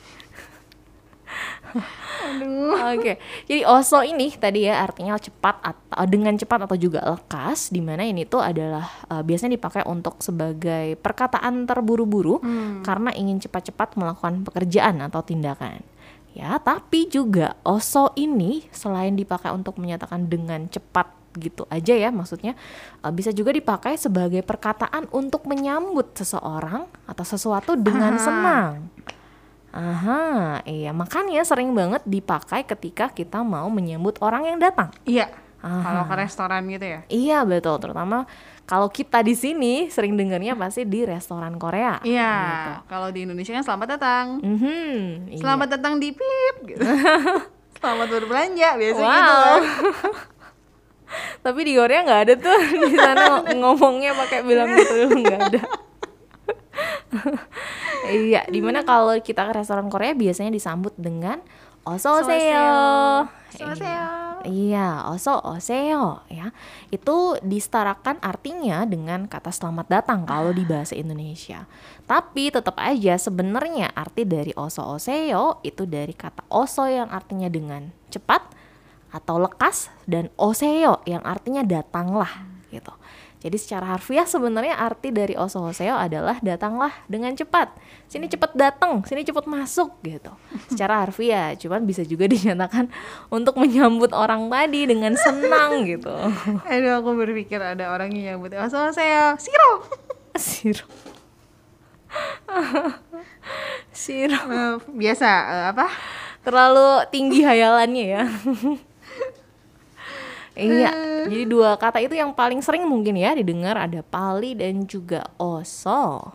Oke, 2.94 3.18
jadi 3.50 3.66
oso 3.66 3.98
ini 4.06 4.30
tadi 4.30 4.70
ya 4.70 4.86
artinya 4.86 5.18
cepat 5.18 5.58
atau 5.58 6.06
dengan 6.06 6.38
cepat 6.38 6.70
atau 6.70 6.78
juga 6.78 7.02
lekas, 7.02 7.74
di 7.74 7.82
mana 7.82 8.06
ini 8.06 8.22
tuh 8.22 8.38
adalah 8.38 8.86
uh, 9.10 9.22
biasanya 9.26 9.58
dipakai 9.58 9.82
untuk 9.84 10.22
sebagai 10.22 10.94
perkataan 11.02 11.66
terburu-buru 11.66 12.38
karena 12.86 13.10
ingin 13.18 13.42
cepat-cepat 13.42 13.98
melakukan 13.98 14.46
pekerjaan 14.46 15.02
atau 15.02 15.20
tindakan. 15.26 15.82
Ya, 16.34 16.58
tapi 16.58 17.06
juga 17.06 17.54
oso 17.62 18.10
ini 18.18 18.66
selain 18.74 19.14
dipakai 19.14 19.54
untuk 19.54 19.78
menyatakan 19.78 20.26
dengan 20.26 20.66
cepat 20.66 21.24
gitu 21.34 21.66
aja 21.66 21.94
ya 21.98 22.14
maksudnya 22.14 22.54
uh, 23.02 23.10
bisa 23.10 23.34
juga 23.34 23.50
dipakai 23.50 23.98
sebagai 23.98 24.46
perkataan 24.46 25.10
untuk 25.10 25.50
menyambut 25.50 26.14
seseorang 26.14 26.86
atau 27.10 27.24
sesuatu 27.26 27.74
dengan 27.74 28.14
Aha. 28.14 28.22
senang. 28.22 28.70
Aha, 29.74 30.62
iya 30.70 30.94
makanya 30.94 31.42
sering 31.42 31.74
banget 31.74 32.06
dipakai 32.06 32.62
ketika 32.62 33.10
kita 33.10 33.42
mau 33.42 33.66
menyambut 33.66 34.22
orang 34.22 34.46
yang 34.46 34.58
datang. 34.62 34.94
Iya. 35.02 35.34
Aha. 35.64 35.82
Kalau 35.82 36.02
ke 36.06 36.14
restoran 36.14 36.62
gitu 36.70 36.86
ya. 36.86 37.00
Iya 37.10 37.38
betul, 37.42 37.82
terutama 37.82 38.28
kalau 38.64 38.88
kita 38.88 39.20
di 39.20 39.32
sini 39.32 39.86
sering 39.86 40.16
dengarnya 40.16 40.56
pasti 40.56 40.82
di 40.82 41.04
restoran 41.04 41.56
Korea. 41.56 42.00
Iya. 42.00 42.32
Kalau 42.84 43.12
di 43.12 43.22
Indonesia 43.22 43.52
kan 43.52 43.64
selamat 43.64 43.88
datang. 43.90 44.26
Mhm, 44.40 45.28
iya. 45.30 45.40
Selamat 45.40 45.68
datang 45.70 46.00
di 46.00 46.10
Pip 46.10 46.56
gitu. 46.64 46.80
selamat 47.80 48.08
berbelanja 48.10 48.68
biasa 48.74 48.96
Wow. 48.98 49.12
gitu 49.12 49.32
kan. 49.36 49.62
Tapi 51.44 51.60
di 51.62 51.72
Korea 51.76 52.00
nggak 52.02 52.20
ada 52.24 52.34
tuh 52.34 52.58
di 52.88 52.96
sana 52.96 53.24
ngomongnya 53.52 54.16
pakai 54.16 54.40
bilang 54.40 54.72
gitu 54.72 55.12
nggak 55.12 55.40
ada. 55.52 55.62
iya, 58.10 58.42
di 58.48 58.58
mana 58.58 58.82
kalau 58.82 59.14
kita 59.20 59.46
ke 59.46 59.52
restoran 59.54 59.86
Korea 59.86 60.12
biasanya 60.12 60.50
disambut 60.50 60.96
dengan 60.96 61.38
oso 61.84 62.08
oseyo. 62.20 62.72
Oseyo. 63.54 64.08
Iya, 64.44 65.08
oso 65.08 65.40
oseyo 65.40 66.20
ya. 66.28 66.52
Itu 66.92 67.40
disetarakan 67.40 68.20
artinya 68.20 68.84
dengan 68.84 69.24
kata 69.24 69.48
selamat 69.48 69.86
datang 69.88 70.28
kalau 70.28 70.52
di 70.52 70.64
bahasa 70.68 70.92
Indonesia. 70.96 71.64
Tapi 72.04 72.52
tetap 72.52 72.76
aja 72.76 73.16
sebenarnya 73.16 73.92
arti 73.96 74.28
dari 74.28 74.52
oso 74.56 74.84
oseyo 74.84 75.64
itu 75.64 75.88
dari 75.88 76.12
kata 76.12 76.44
oso 76.52 76.84
yang 76.84 77.08
artinya 77.08 77.48
dengan 77.48 77.88
cepat 78.12 78.44
atau 79.14 79.38
lekas 79.40 79.88
dan 80.04 80.28
oseyo 80.36 81.00
yang 81.08 81.22
artinya 81.24 81.62
datanglah 81.64 82.44
gitu. 82.68 82.90
Jadi 83.44 83.60
secara 83.60 83.84
harfiah 83.92 84.24
sebenarnya 84.24 84.80
arti 84.80 85.12
dari 85.12 85.36
oso 85.36 85.60
oseyo 85.60 85.92
adalah 85.92 86.40
datanglah 86.40 86.88
dengan 87.04 87.36
cepat. 87.36 87.76
Sini 88.08 88.24
cepat 88.24 88.56
datang, 88.56 89.04
sini 89.04 89.20
cepat 89.20 89.44
masuk 89.44 90.00
gitu. 90.00 90.32
Secara 90.72 91.04
harfiah, 91.04 91.52
cuman 91.52 91.84
bisa 91.84 92.00
juga 92.08 92.24
dinyatakan 92.32 92.88
untuk 93.28 93.60
menyambut 93.60 94.16
orang 94.16 94.48
tadi 94.48 94.88
dengan 94.88 95.12
senang 95.20 95.84
gitu. 95.84 96.08
Aduh 96.64 97.04
aku 97.04 97.10
berpikir 97.20 97.60
ada 97.60 97.92
orang 97.92 98.16
yang 98.16 98.40
nyambut 98.40 98.56
Oso 98.56 98.80
saya 98.96 99.36
Siro. 99.36 99.84
Siro. 100.40 100.88
Siro. 103.92 104.40
Eh, 104.40 104.74
biasa 104.88 105.28
eh, 105.28 105.64
apa? 105.68 105.92
Terlalu 106.40 107.12
tinggi 107.12 107.44
hayalannya 107.44 108.04
ya. 108.08 108.24
Iya, 110.54 111.26
jadi 111.26 111.44
dua 111.50 111.74
kata 111.74 111.98
itu 111.98 112.14
yang 112.14 112.30
paling 112.30 112.62
sering 112.62 112.86
mungkin 112.86 113.18
ya 113.18 113.34
didengar 113.34 113.74
ada 113.74 114.06
pali 114.06 114.54
dan 114.54 114.86
juga 114.86 115.26
oso. 115.34 116.30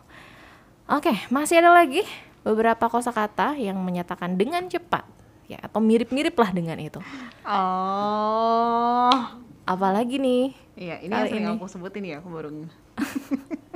Oke, 0.92 1.16
masih 1.32 1.64
ada 1.64 1.72
lagi 1.72 2.04
beberapa 2.44 2.92
kosakata 2.92 3.56
yang 3.56 3.80
menyatakan 3.80 4.36
dengan 4.36 4.68
cepat 4.68 5.08
ya 5.48 5.58
atau 5.64 5.80
mirip-mirip 5.80 6.36
lah 6.36 6.52
dengan 6.52 6.76
itu. 6.78 7.00
Oh. 7.48 9.16
Apalagi 9.64 10.20
nih? 10.20 10.52
Iya, 10.76 10.96
ini 11.06 11.14
yang 11.14 11.30
sering 11.30 11.46
ini. 11.46 11.56
aku 11.56 11.66
sebutin 11.70 12.04
ya, 12.04 12.20
aku 12.20 12.30
baru 12.34 12.50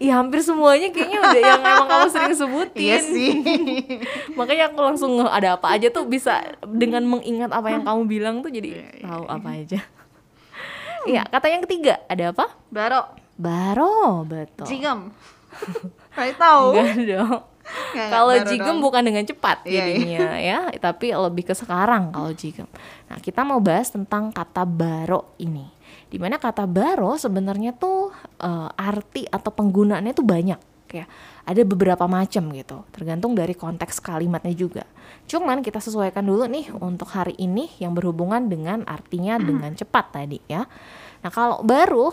Ya 0.00 0.16
hampir 0.16 0.40
semuanya 0.40 0.88
kayaknya 0.88 1.18
udah 1.20 1.40
yang 1.40 1.62
emang 1.70 1.88
kamu 1.88 2.08
sering 2.08 2.36
sebutin. 2.36 2.80
Iya 2.80 2.98
sih. 3.04 3.30
Makanya 4.38 4.72
aku 4.72 4.80
langsung 4.80 5.12
ada 5.22 5.60
apa 5.60 5.76
aja 5.76 5.92
tuh 5.92 6.08
bisa 6.08 6.40
dengan 6.64 7.04
mengingat 7.04 7.52
apa 7.52 7.68
yang 7.68 7.84
kamu 7.84 8.00
bilang 8.08 8.34
tuh 8.40 8.48
jadi 8.48 8.80
Iya, 8.80 8.88
iya, 8.96 9.04
tahu 9.04 9.24
apa 9.28 9.48
aja. 9.52 9.80
Iya, 11.08 11.22
kata 11.28 11.46
yang 11.48 11.62
ketiga 11.64 11.94
ada 12.08 12.32
apa? 12.32 12.46
Baro, 12.68 13.02
Baro, 13.40 14.24
betul. 14.28 14.68
jigem. 14.68 15.12
Kalian 16.12 16.36
tahu? 16.36 16.64
Enggak 16.76 16.96
dong. 17.08 17.40
Kalau 17.94 18.34
jigem 18.44 18.76
dong. 18.76 18.84
bukan 18.84 19.02
dengan 19.04 19.24
cepat 19.24 19.62
Iya, 19.64 19.70
iya. 19.70 19.80
jadinya 19.86 20.28
ya, 20.36 20.58
tapi 20.76 21.14
lebih 21.14 21.48
ke 21.48 21.54
sekarang 21.56 22.12
kalau 22.12 22.32
jigem. 22.36 22.68
Nah, 23.08 23.16
kita 23.20 23.40
mau 23.46 23.62
bahas 23.62 23.88
tentang 23.88 24.28
kata 24.28 24.68
baro 24.68 25.32
ini. 25.40 25.79
Di 26.10 26.18
mana 26.18 26.42
kata 26.42 26.66
baro 26.66 27.14
sebenarnya 27.14 27.70
tuh 27.78 28.10
eh, 28.42 28.68
arti 28.74 29.30
atau 29.30 29.54
penggunaannya 29.54 30.12
tuh 30.12 30.26
banyak 30.26 30.60
ya. 30.90 31.06
Ada 31.46 31.62
beberapa 31.66 32.06
macam 32.10 32.50
gitu, 32.54 32.82
tergantung 32.90 33.34
dari 33.34 33.54
konteks 33.54 34.02
kalimatnya 34.02 34.54
juga. 34.54 34.84
Cuman 35.30 35.62
kita 35.62 35.78
sesuaikan 35.78 36.26
dulu 36.26 36.46
nih 36.50 36.70
untuk 36.78 37.10
hari 37.14 37.34
ini 37.38 37.70
yang 37.78 37.94
berhubungan 37.94 38.50
dengan 38.50 38.82
artinya 38.86 39.38
dengan 39.38 39.74
cepat 39.74 40.14
tadi 40.14 40.38
ya. 40.50 40.66
Nah, 41.22 41.30
kalau 41.30 41.62
baru 41.62 42.10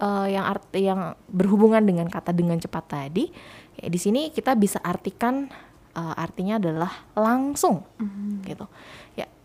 eh, 0.00 0.36
yang 0.36 0.44
arti 0.48 0.88
yang 0.88 1.12
berhubungan 1.28 1.84
dengan 1.84 2.08
kata 2.08 2.32
dengan 2.32 2.56
cepat 2.56 2.84
tadi, 2.88 3.28
ya 3.76 3.88
di 3.92 3.98
sini 4.00 4.32
kita 4.32 4.56
bisa 4.56 4.80
artikan 4.80 5.48
eh, 5.92 6.14
artinya 6.16 6.56
adalah 6.56 6.92
langsung, 7.16 7.84
gitu 8.44 8.66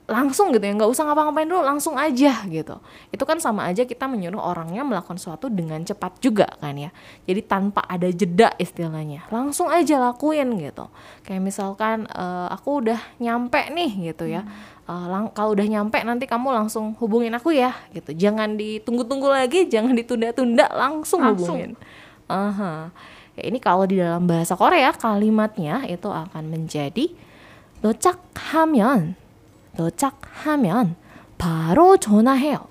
langsung 0.09 0.49
gitu 0.49 0.65
ya 0.65 0.73
nggak 0.73 0.89
usah 0.89 1.05
ngapa-ngapain 1.05 1.45
dulu 1.45 1.61
langsung 1.61 1.95
aja 1.95 2.43
gitu. 2.49 2.81
Itu 3.13 3.23
kan 3.29 3.37
sama 3.37 3.69
aja 3.69 3.85
kita 3.85 4.09
menyuruh 4.09 4.41
orangnya 4.41 4.81
melakukan 4.81 5.21
sesuatu 5.21 5.47
dengan 5.47 5.79
cepat 5.85 6.17
juga 6.17 6.49
kan 6.57 6.73
ya. 6.73 6.89
Jadi 7.29 7.41
tanpa 7.45 7.85
ada 7.85 8.09
jeda 8.09 8.51
istilahnya. 8.57 9.29
Langsung 9.29 9.69
aja 9.69 10.01
lakuin 10.01 10.57
gitu. 10.57 10.89
Kayak 11.21 11.41
misalkan 11.45 12.09
uh, 12.09 12.49
aku 12.49 12.81
udah 12.83 12.99
nyampe 13.21 13.69
nih 13.69 14.11
gitu 14.11 14.25
ya. 14.25 14.43
Uh, 14.89 15.05
lang 15.05 15.29
kalau 15.37 15.53
udah 15.53 15.69
nyampe 15.69 16.01
nanti 16.01 16.25
kamu 16.25 16.49
langsung 16.49 16.97
hubungin 16.97 17.31
aku 17.37 17.53
ya 17.53 17.77
gitu. 17.93 18.09
Jangan 18.11 18.57
ditunggu-tunggu 18.57 19.29
lagi 19.29 19.69
jangan 19.69 19.93
ditunda-tunda 19.93 20.65
langsung, 20.73 21.21
langsung. 21.21 21.55
hubungin. 21.55 21.71
Uh 22.25 22.89
ya, 23.37 23.43
ini 23.47 23.61
kalau 23.61 23.87
di 23.87 24.01
dalam 24.01 24.27
bahasa 24.27 24.57
Korea 24.57 24.91
kalimatnya 24.91 25.85
itu 25.87 26.09
akan 26.09 26.49
menjadi 26.49 27.07
docak 27.79 28.19
도착하면 29.78 30.96
바로 31.38 31.96
전화해요. 31.96 32.66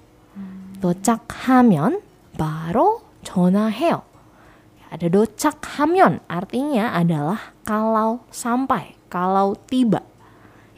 도착하면 0.81 2.01
바로 2.37 3.01
전화해요. 3.23 4.03
Ada 4.93 5.09
dochakhameon 5.09 6.21
artinya 6.29 6.93
adalah 6.93 7.57
kalau 7.65 8.21
sampai, 8.29 8.93
kalau 9.09 9.57
tiba. 9.65 10.05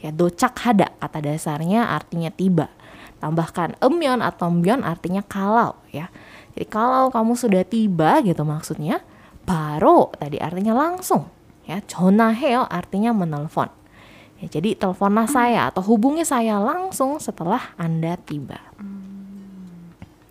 Ya 0.00 0.08
dochakhada 0.08 0.88
kata 0.96 1.20
dasarnya 1.20 1.84
artinya 1.92 2.32
tiba. 2.32 2.72
Tambahkan 3.20 3.76
emyon 3.84 4.24
atau 4.24 4.48
myon 4.48 4.88
artinya 4.88 5.20
kalau 5.20 5.76
ya. 5.92 6.08
Jadi 6.56 6.64
kalau 6.64 7.12
kamu 7.12 7.36
sudah 7.36 7.60
tiba 7.68 8.24
gitu 8.24 8.40
maksudnya, 8.40 9.04
baru 9.44 10.08
tadi 10.16 10.40
artinya 10.40 10.72
langsung. 10.72 11.28
Ya, 11.68 11.84
전화해요 11.84 12.64
artinya 12.72 13.12
menelpon. 13.12 13.68
Ya, 14.41 14.57
jadi 14.57 14.73
teleponlah 14.73 15.29
saya 15.29 15.69
atau 15.69 15.85
hubungi 15.85 16.25
saya 16.25 16.57
langsung 16.57 17.21
setelah 17.21 17.77
Anda 17.77 18.17
tiba. 18.17 18.57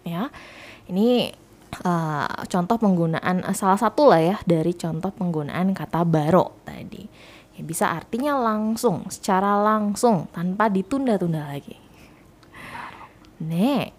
Ya. 0.02 0.34
Ini 0.90 1.30
eh, 1.86 2.28
contoh 2.50 2.76
penggunaan 2.82 3.46
eh, 3.46 3.54
salah 3.54 3.78
satu 3.78 4.10
lah 4.10 4.18
ya 4.18 4.36
dari 4.42 4.74
contoh 4.74 5.14
penggunaan 5.14 5.70
kata 5.70 6.02
baro 6.02 6.58
tadi. 6.66 7.06
Ya, 7.54 7.62
bisa 7.62 7.94
artinya 7.94 8.34
langsung, 8.34 9.06
secara 9.14 9.54
langsung 9.62 10.26
tanpa 10.34 10.66
ditunda-tunda 10.66 11.46
lagi. 11.46 11.78
Nek. 13.46 13.94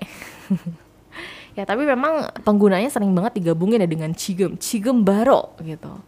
ya 1.57 1.63
tapi 1.63 1.87
memang 1.87 2.35
penggunanya 2.43 2.91
sering 2.91 3.15
banget 3.15 3.39
digabungin 3.39 3.79
ya 3.79 3.87
dengan 3.87 4.11
cigem, 4.11 4.59
cigem 4.59 5.07
baro 5.07 5.55
gitu. 5.63 6.03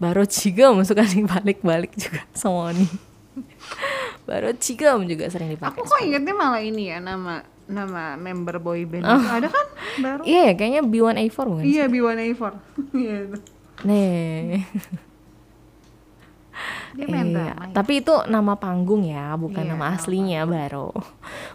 Baro 0.00 0.24
cigem 0.24 0.80
suka 0.88 1.04
dibalik-balik 1.04 1.92
juga 1.92 2.24
sama 2.32 2.72
nih. 2.72 3.12
Baro 4.24 4.50
cigem 4.56 5.04
juga 5.04 5.28
sering 5.28 5.52
dipakai. 5.52 5.74
Aku 5.74 5.84
kok 5.84 6.00
ingetnya 6.00 6.34
malah 6.34 6.60
ini 6.60 6.88
ya 6.88 6.98
nama 6.98 7.42
nama 7.64 8.14
member 8.14 8.60
boy 8.60 8.84
band 8.84 9.02
itu 9.02 9.28
ada 9.30 9.48
kan 9.48 9.66
baru? 9.98 10.20
Iya 10.22 10.40
ya, 10.44 10.52
kayaknya 10.54 10.82
B1A4 10.84 11.38
bukan? 11.44 11.64
Iya 11.64 11.84
B1A4. 11.88 12.42
Iya 12.94 13.14
itu. 13.24 13.38
Nih. 13.82 14.60
Dia 16.94 17.10
main 17.10 17.34
drama 17.34 17.66
ya. 17.66 17.74
tapi 17.74 17.98
itu 17.98 18.14
nama 18.30 18.54
panggung 18.54 19.02
ya, 19.02 19.34
bukan 19.34 19.66
Iya, 19.66 19.74
nama 19.74 19.90
nama 19.90 19.98
aslinya 19.98 20.46
baru. 20.46 20.94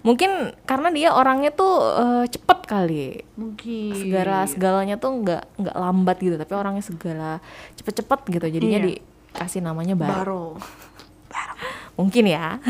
Mungkin 0.03 0.31
karena 0.67 0.91
dia 0.91 1.15
orangnya 1.15 1.55
tuh 1.55 1.79
eh, 1.95 2.25
cepet 2.27 2.59
kali. 2.67 3.23
Mungkin. 3.39 3.95
Segala 3.95 4.43
segalanya 4.43 4.99
tuh 4.99 5.23
nggak 5.23 5.43
nggak 5.55 5.75
lambat 5.79 6.17
gitu, 6.19 6.35
tapi 6.35 6.51
orangnya 6.51 6.83
segala 6.83 7.39
cepet-cepet 7.79 8.19
gitu. 8.29 8.45
Jadinya 8.51 8.79
Iya. 8.83 8.87
dikasih 9.31 9.63
namanya 9.63 9.95
baru. 9.95 10.11
Baro. 10.11 10.45
Mungkin 11.99 12.25
ya. 12.31 12.63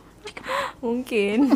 Mungkin. 0.84 1.50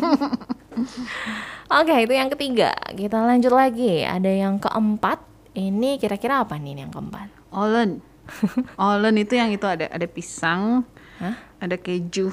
Oke, 1.71 1.95
itu 2.03 2.13
yang 2.13 2.27
ketiga. 2.35 2.75
Kita 2.91 3.23
lanjut 3.23 3.55
lagi. 3.55 4.03
Ada 4.03 4.27
yang 4.27 4.59
keempat. 4.59 5.23
Ini 5.55 5.97
kira-kira 6.03 6.43
apa 6.43 6.59
nih 6.59 6.83
yang 6.83 6.91
keempat? 6.91 7.31
Olen. 7.55 8.03
Olen 8.91 9.15
itu 9.15 9.39
yang 9.39 9.55
itu 9.55 9.63
ada 9.63 9.87
ada 9.87 10.03
pisang, 10.03 10.83
Hah? 11.23 11.35
ada 11.63 11.79
keju. 11.79 12.29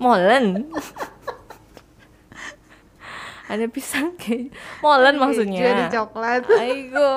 Molen. 0.00 0.64
ada 3.48 3.64
pisang 3.66 4.12
kayak 4.20 4.52
molen 4.84 5.16
maksudnya. 5.16 5.64
Keju, 5.64 5.72
ada 5.72 5.84
coklat. 5.88 6.42
Aigo. 6.60 7.12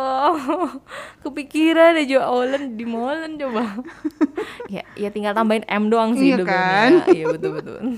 Kepikiran 1.28 2.00
aja 2.00 2.24
Olen 2.32 2.80
di 2.80 2.86
molen 2.88 3.36
coba. 3.36 3.84
ya, 4.74 4.88
ya 4.96 5.12
tinggal 5.12 5.36
tambahin 5.36 5.68
M 5.68 5.92
doang 5.92 6.16
sih 6.16 6.32
Iya 6.32 6.48
kan? 6.48 6.92
Iya 7.12 7.36
betul 7.36 7.60
betul. 7.60 7.80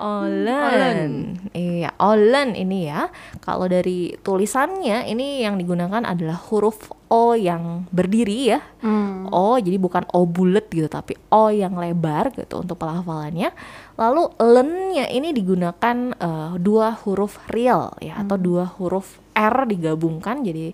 Olen. 0.00 1.36
Iya, 1.52 1.92
Olen 2.00 2.56
ini 2.56 2.88
ya. 2.88 3.12
Kalau 3.44 3.68
dari 3.68 4.16
tulisannya 4.24 5.04
ini 5.12 5.44
yang 5.44 5.60
digunakan 5.60 6.00
adalah 6.08 6.40
huruf 6.48 6.88
O 7.12 7.36
yang 7.36 7.84
berdiri 7.92 8.56
ya. 8.56 8.64
Hmm. 8.80 9.28
O 9.28 9.60
jadi 9.60 9.76
bukan 9.76 10.08
O 10.16 10.24
bulat 10.24 10.72
gitu 10.72 10.88
tapi 10.88 11.20
O 11.28 11.52
yang 11.52 11.76
lebar 11.76 12.32
gitu 12.32 12.64
untuk 12.64 12.80
pelafalannya. 12.80 13.52
Lalu 14.00 14.22
lennya 14.40 15.06
ini 15.12 15.36
digunakan 15.36 15.96
eh, 16.16 16.52
dua 16.56 16.96
huruf 17.04 17.36
real 17.52 17.92
ya 18.00 18.24
atau 18.24 18.40
dua 18.40 18.64
huruf 18.80 19.20
R 19.36 19.56
digabungkan 19.68 20.40
jadi 20.40 20.72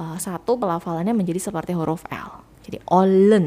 eh, 0.00 0.16
satu 0.18 0.58
pelafalannya 0.58 1.14
menjadi 1.14 1.38
seperti 1.38 1.72
huruf 1.78 2.02
L. 2.10 2.42
Jadi 2.66 2.82
olen. 2.90 3.46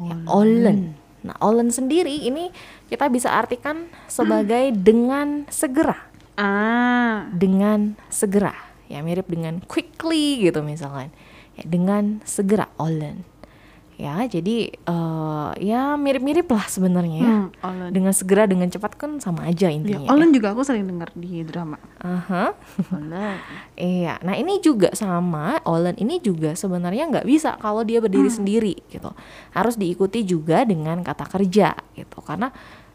Ya, 0.00 0.16
olen. 0.28 0.78
Nah, 1.22 1.36
olen 1.40 1.68
sendiri 1.68 2.26
ini 2.26 2.48
kita 2.88 3.06
bisa 3.12 3.32
artikan 3.32 3.86
sebagai 4.08 4.72
dengan 4.74 5.46
segera. 5.52 6.08
Ah, 6.34 7.28
dengan 7.32 7.96
segera. 8.08 8.56
Ya 8.90 9.04
mirip 9.04 9.30
dengan 9.30 9.62
quickly 9.64 10.42
gitu 10.42 10.64
misalkan. 10.64 11.12
Ya, 11.54 11.62
dengan 11.68 12.24
segera 12.26 12.72
olen 12.80 13.29
ya 14.00 14.24
jadi 14.24 14.72
eh, 14.72 15.50
ya 15.60 16.00
mirip-mirip 16.00 16.48
lah 16.48 16.64
sebenarnya 16.64 17.18
ya 17.20 17.36
hmm, 17.36 17.48
Olen. 17.60 17.90
dengan 17.92 18.12
segera 18.16 18.48
dengan 18.48 18.72
cepat 18.72 18.96
kan 18.96 19.20
sama 19.20 19.44
aja 19.44 19.68
Ya, 19.70 19.76
intinya 19.76 20.08
Olen 20.10 20.32
juga 20.32 20.56
aku 20.56 20.64
sering 20.64 20.88
dengar 20.88 21.12
di 21.14 21.44
drama. 21.44 21.76
Olen. 22.90 23.36
Iya, 23.80 24.20
nah 24.20 24.34
ini 24.36 24.60
juga 24.60 24.92
sama 24.96 25.60
Olen 25.62 25.96
ini 26.00 26.18
juga 26.18 26.56
sebenarnya 26.56 27.06
nggak 27.12 27.26
bisa 27.28 27.54
kalau 27.60 27.86
dia 27.86 28.02
berdiri 28.02 28.28
sendiri 28.28 28.74
gitu. 28.88 29.12
Harus 29.54 29.76
diikuti 29.76 30.26
juga 30.26 30.66
dengan 30.66 31.04
kata 31.04 31.28
kerja 31.28 31.76
gitu. 31.94 32.18
Karena 32.24 32.50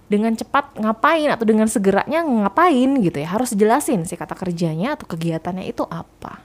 dengan 0.06 0.34
cepat 0.38 0.78
ngapain 0.78 1.30
atau 1.34 1.46
dengan 1.50 1.66
segeranya 1.66 2.22
ngapain 2.22 3.02
gitu 3.02 3.18
ya 3.18 3.34
harus 3.34 3.58
jelasin 3.58 4.06
si 4.06 4.14
kata 4.14 4.38
kerjanya 4.38 4.94
atau 4.94 5.10
kegiatannya 5.10 5.66
itu 5.66 5.82
apa. 5.88 6.44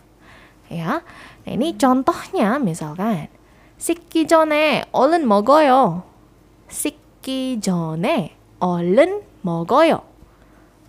Ya, 0.71 1.03
nah 1.43 1.51
ini 1.51 1.75
contohnya 1.75 2.63
misalkan 2.63 3.27
식기 3.80 4.28
전에 4.28 4.86
얼른 4.92 5.28
먹어요. 5.28 6.04
식기 6.70 7.60
전에 7.62 8.36
얼른 8.60 9.22
먹어요. 9.42 10.16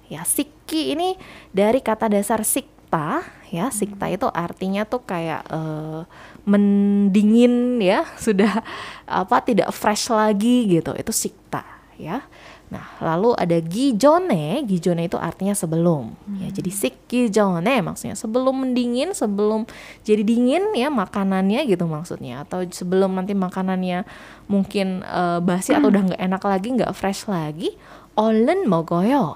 Ya, 0.06 0.22
sikki 0.22 0.94
ini 0.94 1.18
dari 1.50 1.82
kata 1.82 2.06
dasar 2.06 2.46
sikta, 2.46 3.26
ya. 3.50 3.74
Sikta 3.74 4.06
itu 4.06 4.30
artinya 4.30 4.86
tuh 4.86 5.02
kayak 5.02 5.42
eh, 5.50 6.00
mendingin 6.46 7.82
ya, 7.82 8.06
sudah 8.14 8.62
apa 9.02 9.42
tidak 9.42 9.74
fresh 9.74 10.06
lagi 10.14 10.78
gitu. 10.78 10.94
Itu 10.94 11.10
sikta, 11.10 11.66
ya. 11.98 12.22
Nah, 12.71 12.87
lalu 13.03 13.35
ada 13.35 13.59
gijone, 13.59 14.63
gijone 14.63 15.11
itu 15.11 15.19
artinya 15.19 15.51
sebelum. 15.51 16.15
Ya, 16.15 16.23
hmm. 16.23 16.39
Ya, 16.39 16.47
jadi 16.55 16.71
sikijone 16.71 17.75
maksudnya 17.83 18.15
sebelum 18.15 18.63
mendingin, 18.63 19.11
sebelum 19.11 19.67
jadi 20.07 20.23
dingin 20.23 20.71
ya 20.71 20.87
makanannya 20.87 21.67
gitu 21.67 21.83
maksudnya 21.83 22.47
atau 22.47 22.63
sebelum 22.63 23.11
nanti 23.19 23.35
makanannya 23.35 24.07
mungkin 24.47 25.03
uh, 25.03 25.43
basi 25.43 25.75
atau 25.75 25.91
udah 25.91 26.15
nggak 26.15 26.21
enak 26.23 26.43
lagi, 26.47 26.67
nggak 26.79 26.95
fresh 26.95 27.27
lagi, 27.27 27.75
olen 28.15 28.63
mogoyo. 28.63 29.35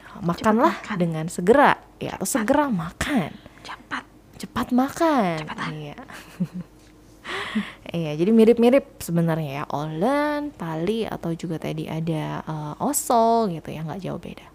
Nah, 0.00 0.24
makanlah 0.24 0.72
makan. 0.80 0.96
dengan 0.96 1.24
segera 1.28 1.76
ya 2.00 2.16
atau 2.16 2.24
Cepat. 2.24 2.32
segera 2.32 2.64
makan. 2.72 3.30
Cepat. 3.60 4.04
Cepat 4.40 4.66
makan. 4.72 5.36
Cepat. 5.44 5.68
Iya. 5.68 5.96
Iya, 7.90 8.14
jadi 8.14 8.30
mirip-mirip 8.30 9.02
sebenarnya 9.02 9.62
ya. 9.62 9.64
Olen, 9.74 10.54
tali 10.54 11.02
atau 11.02 11.34
juga 11.34 11.58
tadi 11.58 11.90
ada 11.90 12.38
eh, 12.46 12.74
oso 12.78 13.50
gitu 13.50 13.66
ya, 13.66 13.82
nggak 13.82 14.02
jauh 14.06 14.20
beda. 14.22 14.46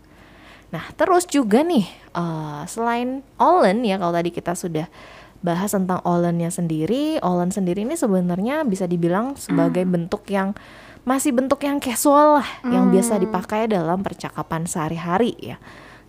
Nah, 0.71 0.83
terus 0.95 1.27
juga 1.27 1.59
nih 1.61 1.83
eh, 2.15 2.61
selain 2.71 3.19
olen 3.35 3.83
ya 3.83 3.99
kalau 3.99 4.15
tadi 4.15 4.31
kita 4.31 4.55
sudah 4.55 4.87
bahas 5.43 5.75
tentang 5.75 5.99
olennya 6.07 6.49
sendiri, 6.49 7.19
olen 7.21 7.51
sendiri 7.51 7.83
ini 7.85 7.93
sebenarnya 7.93 8.65
bisa 8.65 8.87
dibilang 8.89 9.37
sebagai 9.37 9.85
bentuk 9.85 10.25
yang 10.31 10.57
masih 11.05 11.37
bentuk 11.37 11.61
yang 11.61 11.77
casual 11.77 12.41
lah, 12.41 12.49
yang 12.65 12.89
biasa 12.89 13.21
dipakai 13.21 13.69
dalam 13.69 14.01
percakapan 14.01 14.65
sehari-hari 14.65 15.37
ya. 15.37 15.61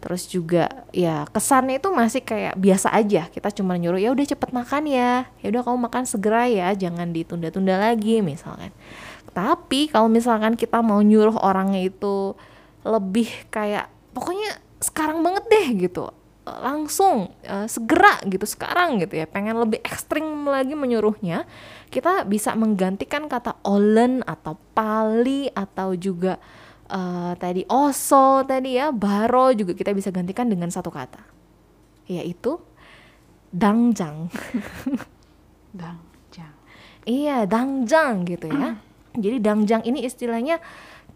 Terus 0.07 0.31
juga 0.31 0.87
ya 0.95 1.27
kesannya 1.35 1.83
itu 1.83 1.91
masih 1.91 2.23
kayak 2.23 2.55
biasa 2.55 2.95
aja. 2.95 3.27
Kita 3.27 3.51
cuma 3.51 3.75
nyuruh 3.75 3.99
ya 3.99 4.15
udah 4.15 4.23
cepet 4.23 4.55
makan 4.55 4.87
ya. 4.87 5.27
Ya 5.43 5.47
udah 5.51 5.67
kamu 5.67 5.91
makan 5.91 6.07
segera 6.07 6.47
ya, 6.47 6.71
jangan 6.79 7.11
ditunda-tunda 7.11 7.75
lagi 7.75 8.23
misalkan. 8.23 8.71
Tapi 9.35 9.91
kalau 9.91 10.07
misalkan 10.07 10.55
kita 10.55 10.79
mau 10.79 11.03
nyuruh 11.03 11.43
orangnya 11.43 11.83
itu 11.91 12.39
lebih 12.87 13.27
kayak 13.51 13.91
pokoknya 14.15 14.63
sekarang 14.79 15.27
banget 15.27 15.43
deh 15.51 15.67
gitu. 15.75 16.15
Langsung 16.47 17.35
eh, 17.43 17.67
segera 17.67 18.23
gitu 18.31 18.47
sekarang 18.47 19.03
gitu 19.03 19.19
ya. 19.19 19.27
Pengen 19.27 19.59
lebih 19.59 19.83
ekstrim 19.83 20.47
lagi 20.47 20.79
menyuruhnya. 20.79 21.51
Kita 21.91 22.23
bisa 22.31 22.55
menggantikan 22.55 23.27
kata 23.27 23.59
olen 23.67 24.23
atau 24.23 24.55
pali 24.71 25.51
atau 25.51 25.99
juga 25.99 26.39
eh, 26.87 27.33
tadi 27.37 27.63
oso 27.67 28.43
tadi 28.47 28.79
ya 28.79 28.91
baro 28.91 29.51
juga 29.53 29.75
kita 29.75 29.93
bisa 29.93 30.09
gantikan 30.11 30.47
dengan 30.47 30.71
satu 30.71 30.89
kata 30.91 31.21
yaitu 32.07 32.59
dangjang 33.51 34.31
Dang, 35.81 36.01
jang. 36.33 36.55
iya 37.05 37.45
dangjang 37.45 38.25
gitu 38.25 38.49
ya 38.49 38.79
jadi 39.23 39.37
dangjang 39.43 39.83
ini 39.85 40.07
istilahnya 40.07 40.63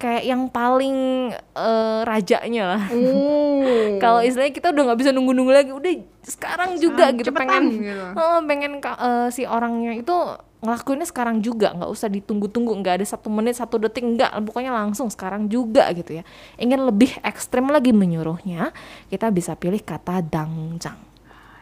kayak 0.01 0.25
yang 0.25 0.49
paling 0.49 0.97
eh, 1.37 2.01
rajanya 2.09 2.65
lah 2.77 2.85
Oh. 2.97 4.01
kalau 4.01 4.25
istilahnya 4.25 4.55
kita 4.57 4.73
udah 4.73 4.83
nggak 4.91 5.01
bisa 5.01 5.11
nunggu-nunggu 5.13 5.53
lagi 5.53 5.73
udah 5.77 5.93
sekarang 6.25 6.81
juga 6.81 7.13
Sekarang 7.13 7.19
gitu 7.21 7.29
cepetan 7.31 7.45
pengen 7.49 7.65
gitu. 7.85 8.05
Oh, 8.17 8.39
pengen 8.49 8.73
eh, 8.81 9.29
si 9.29 9.43
orangnya 9.45 9.93
itu 9.95 10.17
ngelakuinnya 10.61 11.09
sekarang 11.09 11.41
juga 11.41 11.73
nggak 11.73 11.89
usah 11.89 12.13
ditunggu-tunggu 12.13 12.73
nggak 12.85 13.01
ada 13.01 13.07
satu 13.09 13.33
menit 13.33 13.57
satu 13.57 13.81
detik 13.81 14.05
nggak 14.05 14.45
pokoknya 14.45 14.73
langsung 14.77 15.09
sekarang 15.09 15.49
juga 15.49 15.89
gitu 15.97 16.21
ya 16.21 16.25
ingin 16.61 16.85
lebih 16.85 17.17
ekstrim 17.25 17.65
lagi 17.73 17.97
menyuruhnya 17.97 18.69
kita 19.09 19.33
bisa 19.33 19.57
pilih 19.57 19.81
kata 19.81 20.21
dangjang 20.21 21.01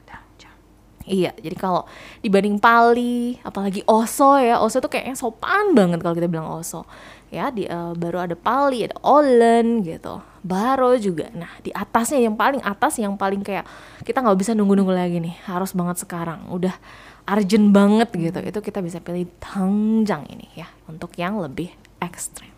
Dang, 0.03 0.25
jang. 0.41 0.57
Iya, 1.05 1.33
jadi 1.37 1.57
kalau 1.57 1.85
dibanding 2.25 2.57
pali, 2.57 3.37
apalagi 3.45 3.85
oso 3.85 4.41
ya, 4.41 4.57
oso 4.57 4.81
tuh 4.81 4.89
kayaknya 4.89 5.21
sopan 5.21 5.77
banget 5.77 6.01
kalau 6.01 6.17
kita 6.17 6.29
bilang 6.29 6.49
oso. 6.49 6.89
Ya, 7.29 7.53
di, 7.53 7.69
eh, 7.69 7.93
baru 7.93 8.25
ada 8.25 8.33
pali, 8.33 8.89
ada 8.89 8.97
olen 9.05 9.85
gitu, 9.85 10.25
baro 10.41 10.97
juga. 10.97 11.29
Nah, 11.37 11.61
di 11.61 11.69
atasnya 11.77 12.25
yang 12.25 12.41
paling 12.41 12.65
atas, 12.65 12.97
yang 12.97 13.21
paling 13.21 13.45
kayak 13.45 13.69
kita 14.01 14.25
nggak 14.25 14.39
bisa 14.41 14.57
nunggu-nunggu 14.57 14.97
lagi 14.97 15.21
nih, 15.21 15.37
harus 15.45 15.77
banget 15.77 16.01
sekarang, 16.01 16.49
udah 16.49 16.73
urgent 17.29 17.69
banget 17.71 18.09
gitu. 18.17 18.41
Itu 18.41 18.59
kita 18.59 18.81
bisa 18.81 18.99
pilih 18.99 19.29
tangjang 19.39 20.25
ini 20.33 20.49
ya, 20.57 20.69
untuk 20.89 21.13
yang 21.15 21.37
lebih 21.39 21.69
ekstrim. 22.01 22.51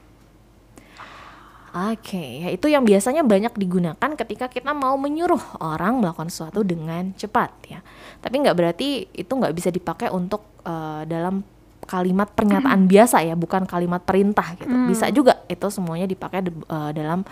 Oke, 1.70 2.42
ya 2.42 2.50
itu 2.50 2.66
yang 2.66 2.82
biasanya 2.82 3.22
banyak 3.22 3.54
digunakan 3.54 4.10
ketika 4.18 4.50
kita 4.50 4.74
mau 4.74 4.98
menyuruh 4.98 5.62
orang 5.62 6.02
melakukan 6.02 6.26
sesuatu 6.26 6.66
dengan 6.66 7.14
cepat 7.14 7.50
ya. 7.70 7.78
Tapi 8.18 8.42
nggak 8.42 8.56
berarti 8.58 9.06
itu 9.06 9.30
nggak 9.30 9.54
bisa 9.54 9.70
dipakai 9.70 10.10
untuk 10.10 10.42
eh, 10.66 11.06
dalam 11.06 11.46
kalimat 11.86 12.26
pernyataan 12.26 12.90
biasa 12.90 13.22
ya, 13.22 13.38
bukan 13.38 13.70
kalimat 13.70 14.02
perintah 14.02 14.58
gitu. 14.58 14.70
Bisa 14.90 15.14
juga 15.14 15.46
itu 15.46 15.66
semuanya 15.70 16.10
dipakai 16.10 16.42
de- 16.42 16.54
eh, 16.66 16.90
dalam 16.90 17.22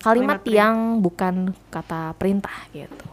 Kalimat 0.00 0.38
perintah. 0.40 0.56
yang 0.56 0.76
bukan 1.04 1.34
kata 1.68 2.16
perintah 2.16 2.56
gitu. 2.72 3.06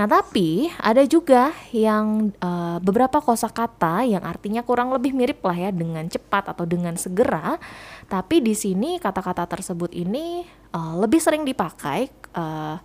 Nah, 0.00 0.08
tapi 0.08 0.72
ada 0.80 1.04
juga 1.04 1.52
yang 1.76 2.32
eh, 2.32 2.78
beberapa 2.80 3.20
kosakata 3.20 4.00
yang 4.08 4.24
artinya 4.24 4.64
kurang 4.64 4.96
lebih 4.96 5.12
mirip 5.12 5.44
lah 5.44 5.68
ya 5.68 5.68
dengan 5.68 6.08
cepat 6.08 6.56
atau 6.56 6.64
dengan 6.64 6.96
segera. 6.96 7.60
Tapi 8.08 8.40
di 8.40 8.56
sini 8.56 8.96
kata-kata 8.96 9.44
tersebut 9.44 9.92
ini 9.92 10.40
eh, 10.48 10.94
lebih 10.96 11.20
sering 11.20 11.44
dipakai 11.44 12.08
eh, 12.08 12.76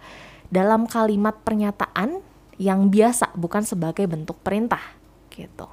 dalam 0.52 0.92
kalimat 0.92 1.40
pernyataan 1.40 2.20
yang 2.60 2.92
biasa 2.92 3.32
bukan 3.40 3.64
sebagai 3.64 4.04
bentuk 4.12 4.36
perintah 4.44 4.84
gitu. 5.32 5.72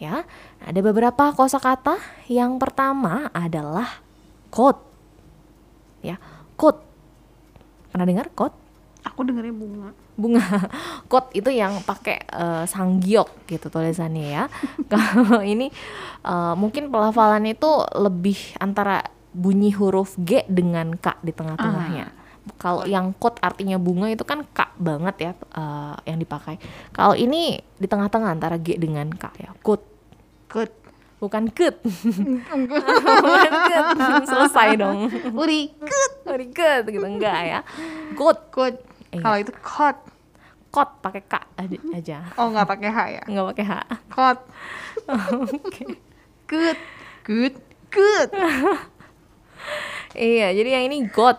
Ya, 0.00 0.24
ada 0.64 0.80
beberapa 0.80 1.28
kosakata. 1.36 2.00
Yang 2.24 2.56
pertama 2.56 3.28
adalah 3.36 4.00
kot. 4.48 4.80
Ya, 6.00 6.16
kot. 6.56 6.80
Pernah 7.92 8.08
dengar 8.08 8.32
kot? 8.32 8.56
Aku 9.04 9.28
dengernya 9.28 9.52
bunga. 9.52 10.03
Bunga 10.14 10.42
kot 11.12 11.34
itu 11.34 11.50
yang 11.50 11.82
pakai 11.82 12.26
uh, 12.30 12.64
sanggyok 12.66 13.46
gitu 13.50 13.68
tulisannya 13.68 14.26
ya. 14.30 14.44
Kalau 14.92 15.42
ini 15.42 15.70
uh, 16.22 16.54
mungkin 16.54 16.88
pelafalannya 16.88 17.58
itu 17.58 17.70
lebih 17.98 18.38
antara 18.62 19.02
bunyi 19.34 19.74
huruf 19.74 20.14
G 20.18 20.46
dengan 20.46 20.94
K 20.94 21.18
di 21.22 21.34
tengah-tengahnya. 21.34 22.22
Kalau 22.60 22.84
yang 22.84 23.16
kot 23.16 23.40
artinya 23.40 23.80
bunga 23.80 24.12
itu 24.12 24.22
kan 24.22 24.44
K 24.44 24.68
banget 24.78 25.16
ya 25.18 25.32
uh, 25.56 25.96
yang 26.06 26.20
dipakai. 26.20 26.60
Kalau 26.94 27.18
ini 27.18 27.58
di 27.58 27.86
tengah-tengah 27.88 28.30
antara 28.30 28.60
G 28.60 28.78
dengan 28.78 29.10
K 29.10 29.24
ya. 29.40 29.50
Kot 29.64 29.94
Kut. 30.54 30.70
bukan 31.18 31.50
kut. 31.50 31.82
Bukan 31.82 32.60
kut. 32.70 33.86
Selesai 34.30 34.78
dong. 34.78 35.10
Uri. 35.34 35.74
Kut. 35.82 36.12
Good 36.54 36.84
gitu 36.94 37.02
enggak 37.02 37.40
ya. 37.42 37.60
Kot 38.14 38.54
Kut. 38.54 38.93
Iya. 39.14 39.22
Kalau 39.22 39.38
itu 39.38 39.52
kot. 39.56 39.98
kot 40.68 40.90
pakai 40.98 41.22
K 41.22 41.34
aja- 41.94 42.26
Oh 42.34 42.50
nggak 42.50 42.66
pakai 42.66 42.90
H 42.90 42.98
ya? 43.12 43.22
nggak 43.24 43.46
pakai 43.48 43.64
H 43.64 43.72
Kot. 44.08 44.38
Oke. 45.54 45.84
Kut. 46.44 46.78
Kut. 47.22 47.54
Kut. 47.88 48.28
Iya, 50.12 50.50
jadi 50.50 50.68
yang 50.72 50.84
ini 50.88 51.06
God 51.08 51.38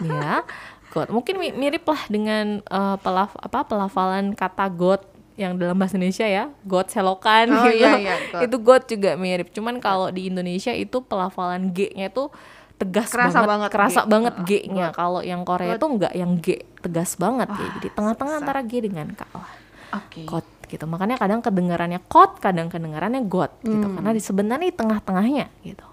ya. 0.00 0.42
God. 0.88 1.10
Mungkin 1.10 1.34
mi- 1.36 1.52
mirip 1.52 1.84
lah 1.84 2.02
dengan 2.06 2.58
eh, 2.60 2.96
pelaf 2.96 3.34
apa 3.36 3.62
pelafalan 3.62 4.32
kata 4.32 4.66
God 4.68 5.02
yang 5.34 5.54
dalam 5.54 5.76
bahasa 5.76 5.94
Indonesia 5.94 6.24
ya, 6.24 6.48
God 6.62 6.88
selokan 6.88 7.52
Oh, 7.52 7.68
gitu. 7.68 7.76
iya, 7.76 7.90
iya, 8.00 8.14
God. 8.30 8.42
Itu 8.42 8.56
God 8.58 8.82
juga 8.86 9.10
mirip. 9.14 9.52
Cuman 9.52 9.76
kalau 9.78 10.08
di 10.08 10.26
Indonesia 10.26 10.72
itu 10.72 10.96
pelafalan 11.00 11.68
G-nya 11.70 12.08
itu 12.08 12.32
tegas 12.76 13.08
Kerasa 13.08 13.40
banget, 13.40 13.48
banget 13.48 13.70
kerasa 13.72 14.00
G. 14.04 14.08
banget 14.08 14.34
G-nya. 14.44 14.86
Kalau 14.92 15.24
yang 15.24 15.42
Korea 15.48 15.80
tuh 15.80 15.96
enggak 15.96 16.12
yang 16.12 16.36
G 16.44 16.60
tegas 16.84 17.16
banget 17.16 17.48
ya. 17.48 17.68
Jadi 17.80 17.88
tengah-tengah 17.96 18.34
antara 18.36 18.60
G 18.60 18.72
dengan 18.84 19.08
K 19.16 19.22
lah. 19.32 19.50
Oke. 19.96 20.28
God 20.28 20.46
gitu. 20.68 20.84
Makanya 20.84 21.16
kadang 21.16 21.40
kedengarannya 21.40 22.04
kot, 22.04 22.36
kadang 22.42 22.68
kedengarannya 22.68 23.24
God 23.24 23.52
gitu. 23.64 23.86
Karena 23.86 24.10
di 24.12 24.20
sebenarnya 24.20 24.66
di 24.68 24.76
tengah-tengahnya 24.76 25.46
gitu. 25.64 25.86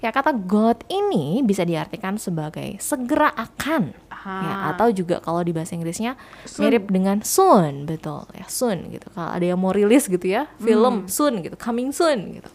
Ya 0.00 0.12
kata 0.12 0.32
God 0.32 0.88
ini 0.88 1.44
bisa 1.44 1.60
diartikan 1.64 2.16
sebagai 2.16 2.80
segera 2.80 3.32
akan 3.36 3.92
ya 4.20 4.52
Ah. 4.68 4.76
atau 4.76 4.92
juga 4.92 5.16
kalau 5.24 5.40
di 5.40 5.48
bahasa 5.48 5.72
Inggrisnya 5.72 6.12
Soon. 6.44 6.68
mirip 6.68 6.92
dengan 6.92 7.24
soon 7.24 7.88
betul 7.88 8.28
ya 8.36 8.44
soon 8.52 8.92
gitu. 8.92 9.08
Kalau 9.16 9.32
ada 9.32 9.40
yang 9.40 9.56
mau 9.56 9.72
rilis 9.72 10.12
gitu 10.12 10.24
ya 10.28 10.44
film 10.60 11.08
soon 11.08 11.40
gitu, 11.40 11.56
coming 11.56 11.88
soon 11.88 12.36
gitu. 12.36 12.50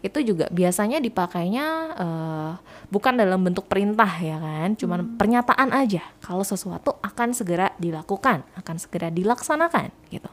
Itu 0.00 0.24
juga 0.24 0.48
biasanya 0.48 0.96
dipakainya 0.98 1.66
eh, 1.96 2.52
bukan 2.88 3.20
dalam 3.20 3.44
bentuk 3.44 3.68
perintah 3.68 4.08
ya 4.16 4.40
kan, 4.40 4.72
cuman 4.74 5.20
pernyataan 5.20 5.70
aja 5.76 6.00
kalau 6.24 6.40
sesuatu 6.40 6.96
akan 7.04 7.36
segera 7.36 7.76
dilakukan, 7.76 8.42
akan 8.56 8.76
segera 8.80 9.12
dilaksanakan 9.12 9.92
gitu. 10.08 10.30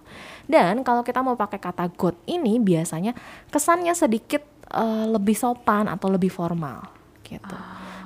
Dan 0.47 0.87
kalau 0.87 1.03
kita 1.03 1.19
mau 1.19 1.35
pakai 1.35 1.59
kata 1.59 1.91
God 1.93 2.15
ini 2.31 2.63
biasanya 2.63 3.11
kesannya 3.51 3.91
sedikit 3.91 4.41
eh, 4.71 5.05
lebih 5.11 5.35
sopan 5.35 5.91
atau 5.91 6.07
lebih 6.07 6.31
formal 6.31 6.87
gitu. 7.27 7.57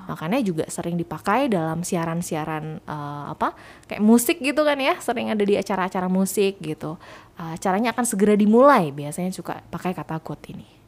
Makanya 0.09 0.41
juga 0.41 0.65
sering 0.67 0.97
dipakai 0.97 1.45
dalam 1.45 1.85
siaran-siaran 1.85 2.81
eh, 2.81 3.23
apa 3.29 3.53
kayak 3.85 4.01
musik 4.01 4.41
gitu 4.41 4.65
kan 4.65 4.81
ya, 4.81 4.97
sering 4.97 5.29
ada 5.29 5.45
di 5.45 5.53
acara-acara 5.55 6.09
musik 6.09 6.57
gitu. 6.57 6.97
Eh, 7.37 7.55
acaranya 7.55 7.93
akan 7.93 8.05
segera 8.09 8.33
dimulai, 8.33 8.89
biasanya 8.89 9.29
suka 9.29 9.61
pakai 9.69 9.93
kata 9.93 10.17
God 10.19 10.41
ini. 10.49 10.80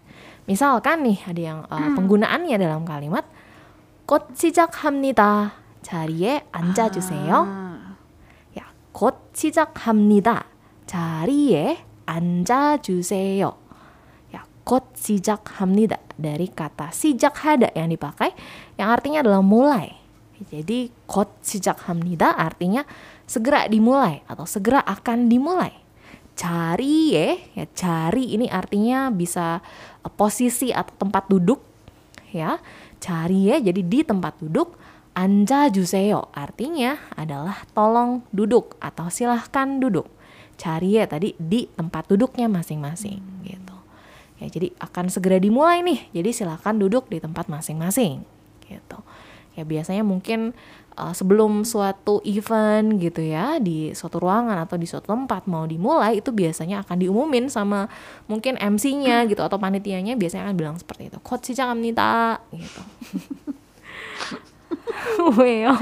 Misalkan 0.49 1.05
nih 1.05 1.19
ada 1.29 1.41
yang 1.41 1.59
eh, 1.69 1.91
penggunaannya 1.93 2.57
dalam 2.57 2.89
kalimat 2.89 3.29
곧 4.09 4.33
시작합니다. 4.33 5.53
자리에 5.83 6.49
앉아주세요. 6.53 7.33
Ah. 7.45 7.97
야, 8.59 8.73
곧 8.93 9.31
시작합니다. 9.33 10.45
자리에 10.87 11.85
앉아주세요. 12.07 13.45
Ya, 14.33 14.43
곧 14.65 14.89
시작합니다. 14.97 16.01
Dari 16.19 16.49
kata 16.51 16.91
sijakhada 16.91 17.71
yang 17.77 17.93
dipakai, 17.93 18.35
yang 18.81 18.89
artinya 18.91 19.21
adalah 19.21 19.45
mulai. 19.45 19.97
Jadi, 20.39 20.95
곧 21.05 21.43
시작합니다 21.43 22.31
artinya 22.39 22.87
segera 23.27 23.67
dimulai 23.67 24.23
atau 24.31 24.47
segera 24.47 24.81
akan 24.87 25.27
dimulai. 25.27 25.75
Jariye, 26.34 27.54
ya 27.54 27.66
jari 27.78 28.34
ini 28.34 28.50
artinya 28.50 29.14
bisa 29.14 29.62
eh, 30.02 30.12
posisi 30.14 30.74
atau 30.74 30.94
tempat 30.98 31.30
duduk, 31.30 31.62
ya. 32.34 32.58
Jariye 32.98 33.62
jadi 33.62 33.82
di 33.84 34.00
tempat 34.02 34.40
duduk. 34.42 34.80
Anja 35.14 35.70
juseo 35.70 36.34
artinya 36.34 36.98
adalah 37.14 37.70
tolong 37.78 38.26
duduk 38.34 38.74
atau 38.82 39.14
silahkan 39.14 39.78
duduk. 39.78 40.10
Jariye 40.58 41.06
tadi 41.06 41.38
di 41.38 41.70
tempat 41.70 42.10
duduknya 42.10 42.50
masing-masing 42.50 43.22
gitu. 43.46 43.78
Ya 44.42 44.50
jadi 44.50 44.74
akan 44.82 45.14
segera 45.14 45.38
dimulai 45.38 45.86
nih. 45.86 46.10
Jadi 46.18 46.30
silahkan 46.34 46.74
duduk 46.74 47.14
di 47.14 47.22
tempat 47.22 47.46
masing-masing 47.46 48.26
gitu. 48.66 48.98
Ya 49.54 49.62
biasanya 49.70 50.02
mungkin 50.02 50.58
uh, 50.98 51.14
sebelum 51.14 51.66
suatu 51.66 52.22
event 52.26 52.98
gitu 53.02 53.22
ya 53.22 53.58
di 53.58 53.94
suatu 53.94 54.22
ruangan 54.22 54.58
atau 54.66 54.78
di 54.78 54.86
suatu 54.86 55.10
tempat 55.12 55.46
mau 55.50 55.66
dimulai 55.66 56.22
itu 56.22 56.30
biasanya 56.30 56.86
akan 56.86 56.98
diumumin 57.02 57.50
sama 57.50 57.90
mungkin 58.30 58.58
MC-nya 58.58 59.24
hmm. 59.24 59.30
gitu 59.34 59.42
atau 59.42 59.58
panitianya 59.58 60.18
biasanya 60.18 60.50
akan 60.50 60.58
bilang 60.58 60.76
seperti 60.78 61.10
itu 61.10 61.18
coach 61.22 61.50
si 61.50 61.54
jangan 61.58 61.78
minta 61.78 62.40
gitu. 62.54 62.82
Weo 65.38 65.76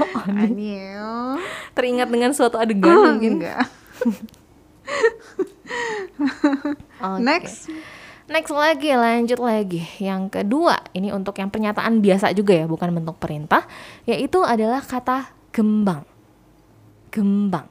teringat 1.72 2.08
dengan 2.08 2.30
suatu 2.36 2.60
adegan 2.60 2.92
oh, 2.92 3.04
mungkin. 3.16 3.40
enggak. 3.40 3.64
Okay. 7.02 7.22
next 7.26 7.70
Next 8.32 8.48
lagi, 8.48 8.96
lanjut 8.96 9.36
lagi. 9.44 9.84
Yang 10.00 10.40
kedua, 10.40 10.80
ini 10.96 11.12
untuk 11.12 11.36
yang 11.36 11.52
pernyataan 11.52 12.00
biasa 12.00 12.32
juga 12.32 12.56
ya, 12.56 12.64
bukan 12.64 12.88
bentuk 12.96 13.20
perintah, 13.20 13.68
yaitu 14.08 14.40
adalah 14.40 14.80
kata 14.80 15.36
gembang. 15.52 16.08
Gembang. 17.12 17.68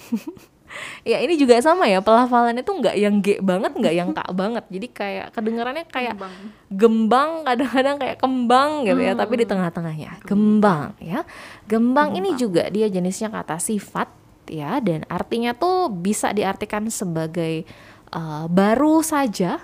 ya 1.10 1.20
ini 1.20 1.36
juga 1.36 1.60
sama 1.60 1.92
ya, 1.92 2.00
pelafalannya 2.00 2.64
tuh 2.64 2.80
nggak 2.80 2.96
yang 2.96 3.20
G 3.20 3.36
banget, 3.44 3.76
nggak 3.76 3.94
yang 4.00 4.10
K 4.16 4.20
banget. 4.40 4.64
Jadi 4.72 4.86
kayak 4.88 5.26
kedengarannya 5.36 5.84
kayak 5.92 6.16
Gembang. 6.16 6.34
gembang, 6.72 7.30
kadang-kadang 7.44 7.96
kayak 8.00 8.16
kembang 8.16 8.70
gitu 8.88 9.00
ya, 9.04 9.12
tapi 9.12 9.34
di 9.36 9.44
tengah-tengahnya. 9.44 10.24
Gembang 10.24 10.96
ya. 11.04 11.20
Gembang 11.68 12.16
ini 12.16 12.32
juga 12.40 12.72
dia 12.72 12.88
jenisnya 12.88 13.28
kata 13.28 13.60
sifat 13.60 14.08
ya 14.48 14.78
dan 14.80 15.04
artinya 15.10 15.52
tuh 15.52 15.90
bisa 15.90 16.30
diartikan 16.32 16.86
sebagai 16.88 17.66
uh, 18.12 18.46
baru 18.46 19.00
saja 19.00 19.62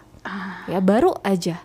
ya 0.71 0.79
baru 0.79 1.19
aja 1.27 1.59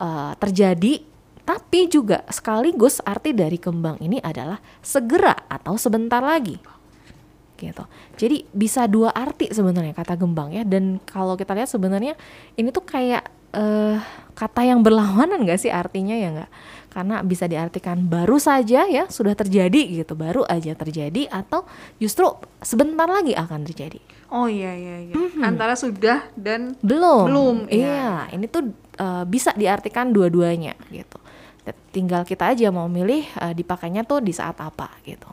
uh, 0.00 0.32
terjadi 0.40 1.04
tapi 1.44 1.88
juga 1.88 2.24
sekaligus 2.28 3.00
arti 3.04 3.32
dari 3.32 3.56
kembang 3.56 3.96
ini 4.04 4.20
adalah 4.20 4.60
segera 4.84 5.32
atau 5.48 5.80
sebentar 5.80 6.20
lagi 6.20 6.60
gitu. 7.58 7.84
Jadi 8.14 8.46
bisa 8.54 8.86
dua 8.86 9.10
arti 9.10 9.50
sebenarnya 9.50 9.90
kata 9.96 10.14
gembang 10.14 10.54
ya 10.54 10.62
dan 10.62 11.02
kalau 11.02 11.34
kita 11.34 11.58
lihat 11.58 11.66
sebenarnya 11.66 12.14
ini 12.54 12.70
tuh 12.70 12.86
kayak 12.86 13.26
eh, 13.50 13.96
kata 14.38 14.62
yang 14.62 14.84
berlawanan 14.86 15.42
gak 15.42 15.58
sih 15.58 15.72
artinya 15.72 16.14
ya 16.14 16.30
nggak? 16.30 16.50
Karena 16.98 17.22
bisa 17.22 17.46
diartikan 17.46 18.10
baru 18.10 18.42
saja 18.42 18.82
ya 18.90 19.06
sudah 19.06 19.38
terjadi 19.38 20.02
gitu, 20.02 20.18
baru 20.18 20.42
aja 20.50 20.74
terjadi 20.74 21.30
atau 21.30 21.62
justru 22.02 22.26
sebentar 22.58 23.06
lagi 23.06 23.38
akan 23.38 23.62
terjadi. 23.62 24.02
Oh 24.34 24.50
iya 24.50 24.74
iya 24.74 25.06
iya. 25.06 25.14
Antara 25.46 25.78
sudah 25.78 26.26
dan 26.34 26.74
Belum. 26.82 27.30
Belum, 27.30 27.56
Iya, 27.70 28.26
ini 28.34 28.50
tuh 28.50 28.74
eh, 28.98 29.24
bisa 29.30 29.54
diartikan 29.54 30.10
dua-duanya 30.10 30.74
gitu. 30.90 31.22
Tinggal 31.94 32.26
kita 32.26 32.50
aja 32.50 32.66
mau 32.74 32.90
milih 32.90 33.30
eh, 33.30 33.54
dipakainya 33.54 34.02
tuh 34.02 34.18
di 34.18 34.34
saat 34.34 34.58
apa 34.58 34.90
gitu. 35.06 35.30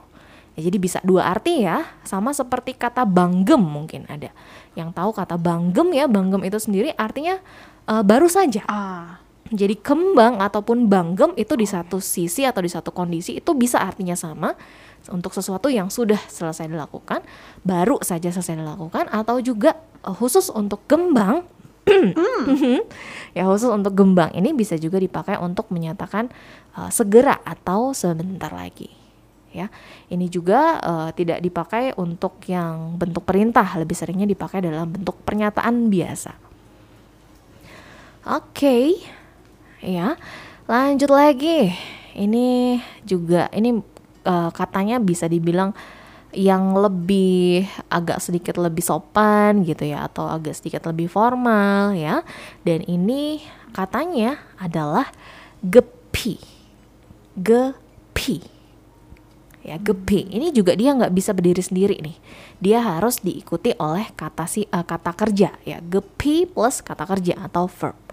Ya, 0.54 0.69
jadi 0.69 0.78
bisa 0.78 1.01
dua 1.01 1.34
arti 1.34 1.65
ya, 1.65 1.82
sama 2.06 2.30
seperti 2.30 2.78
kata 2.78 3.10
banggem 3.10 3.58
mungkin 3.58 4.06
ada. 4.06 4.30
Yang 4.78 4.93
tahu 4.93 5.17
kata 5.17 5.41
banggem 5.41 5.97
ya, 5.97 6.06
banggem 6.06 6.45
itu 6.45 6.62
sendiri 6.62 6.93
artinya 6.93 7.41
eh, 7.89 8.04
baru 8.06 8.30
saja. 8.30 8.62
ah 8.69 9.24
Jadi 9.53 9.77
kembang 9.77 10.41
ataupun 10.41 10.89
banggem 10.89 11.29
itu 11.38 11.53
di 11.53 11.69
satu 11.69 12.01
sisi 12.01 12.49
atau 12.49 12.65
di 12.65 12.71
satu 12.71 12.89
kondisi 12.89 13.38
itu 13.38 13.53
bisa 13.53 13.77
artinya 13.77 14.17
sama 14.17 14.58
untuk 15.13 15.38
sesuatu 15.38 15.69
yang 15.69 15.93
sudah 15.93 16.17
selesai 16.17 16.65
dilakukan, 16.65 17.21
baru 17.62 18.01
saja 18.01 18.34
selesai 18.34 18.58
dilakukan 18.58 19.05
atau 19.13 19.38
juga 19.45 19.77
eh, 20.01 20.15
khusus 20.17 20.49
untuk 20.49 20.81
gembang. 20.89 21.45
ya 23.38 23.45
khusus 23.45 23.69
untuk 23.69 23.93
gembang 23.93 24.34
ini 24.34 24.49
bisa 24.58 24.73
juga 24.81 24.97
dipakai 24.97 25.38
untuk 25.38 25.69
menyatakan 25.69 26.34
eh, 26.73 26.89
segera 26.89 27.38
atau 27.45 27.93
sebentar 27.93 28.49
lagi. 28.49 28.89
Ya, 29.53 29.69
ini 30.10 30.25
juga 30.25 30.81
eh, 30.81 31.10
tidak 31.13 31.45
dipakai 31.45 31.93
untuk 32.01 32.41
yang 32.49 32.97
bentuk 32.97 33.29
perintah, 33.29 33.77
lebih 33.77 33.93
seringnya 33.93 34.25
dipakai 34.25 34.65
dalam 34.65 34.89
bentuk 34.89 35.21
pernyataan 35.21 35.93
biasa. 35.93 36.34
Oke, 38.25 38.97
ya 39.85 40.17
lanjut 40.65 41.13
lagi. 41.13 41.69
Ini 42.15 42.79
juga 43.05 43.51
ini 43.53 43.77
uh, 44.25 44.49
katanya 44.49 44.97
bisa 44.97 45.29
dibilang 45.29 45.75
yang 46.35 46.75
lebih 46.75 47.63
agak 47.87 48.19
sedikit 48.19 48.59
lebih 48.59 48.83
sopan 48.83 49.63
gitu 49.63 49.87
ya 49.87 50.03
atau 50.11 50.27
agak 50.27 50.57
sedikit 50.57 50.83
lebih 50.91 51.07
formal 51.07 51.95
ya. 51.95 52.25
Dan 52.67 52.83
ini 52.87 53.39
katanya 53.71 54.41
adalah 54.59 55.07
gepi. 55.63 56.39
Gepi. 57.39 58.37
Ya, 59.65 59.81
gepi. 59.81 60.29
Ini 60.29 60.53
juga 60.53 60.77
dia 60.77 60.93
nggak 60.93 61.15
bisa 61.15 61.33
berdiri 61.33 61.63
sendiri 61.63 61.97
nih. 61.97 62.17
Dia 62.61 62.85
harus 62.85 63.17
diikuti 63.17 63.73
oleh 63.81 64.07
kata 64.13 64.45
si 64.45 64.69
uh, 64.69 64.85
kata 64.85 65.11
kerja 65.17 65.49
ya. 65.65 65.77
Gepi 65.81 66.45
plus 66.45 66.85
kata 66.85 67.03
kerja 67.09 67.33
atau 67.41 67.65
verb. 67.65 68.04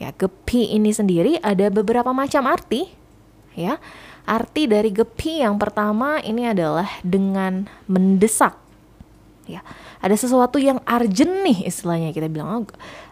Ya, 0.00 0.16
gepi 0.16 0.72
ini 0.72 0.96
sendiri 0.96 1.36
ada 1.44 1.68
beberapa 1.68 2.08
macam 2.16 2.48
arti. 2.48 2.88
Ya, 3.52 3.76
arti 4.24 4.64
dari 4.64 4.88
gepi 4.88 5.44
yang 5.44 5.60
pertama 5.60 6.24
ini 6.24 6.48
adalah 6.48 6.88
dengan 7.04 7.68
mendesak. 7.84 8.56
Ya, 9.44 9.60
ada 10.00 10.16
sesuatu 10.16 10.56
yang 10.56 10.80
urgent 10.88 11.44
nih 11.44 11.68
istilahnya 11.68 12.16
kita 12.16 12.32
bilang, 12.32 12.64
oh, 12.64 12.64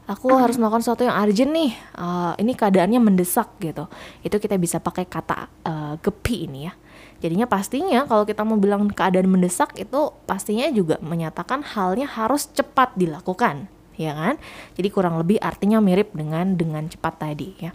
aku 0.08 0.32
harus 0.32 0.56
melakukan 0.56 0.80
sesuatu 0.80 1.04
yang 1.04 1.12
urgent 1.20 1.52
nih. 1.52 1.76
Uh, 1.92 2.32
ini 2.40 2.56
keadaannya 2.56 3.04
mendesak 3.04 3.52
gitu. 3.60 3.84
Itu 4.24 4.40
kita 4.40 4.56
bisa 4.56 4.80
pakai 4.80 5.04
kata 5.04 5.52
uh, 5.68 5.94
gepi 6.00 6.48
ini 6.48 6.72
ya. 6.72 6.74
Jadinya 7.20 7.44
pastinya 7.44 8.08
kalau 8.08 8.24
kita 8.24 8.48
mau 8.48 8.56
bilang 8.56 8.88
keadaan 8.88 9.28
mendesak 9.28 9.76
itu 9.76 10.14
pastinya 10.24 10.64
juga 10.72 10.96
menyatakan 11.04 11.66
halnya 11.66 12.08
harus 12.08 12.48
cepat 12.48 12.96
dilakukan 12.96 13.68
ya 13.98 14.14
kan? 14.14 14.34
Jadi 14.78 14.88
kurang 14.88 15.18
lebih 15.18 15.42
artinya 15.42 15.82
mirip 15.82 16.14
dengan 16.14 16.54
dengan 16.54 16.86
cepat 16.86 17.18
tadi 17.18 17.48
ya. 17.58 17.74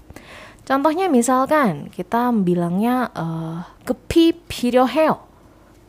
Contohnya 0.64 1.12
misalkan 1.12 1.92
kita 1.92 2.32
bilangnya 2.32 3.12
eh, 3.12 3.22
uh, 3.22 3.60
gepi 3.84 4.32
piryoheo. 4.48 5.20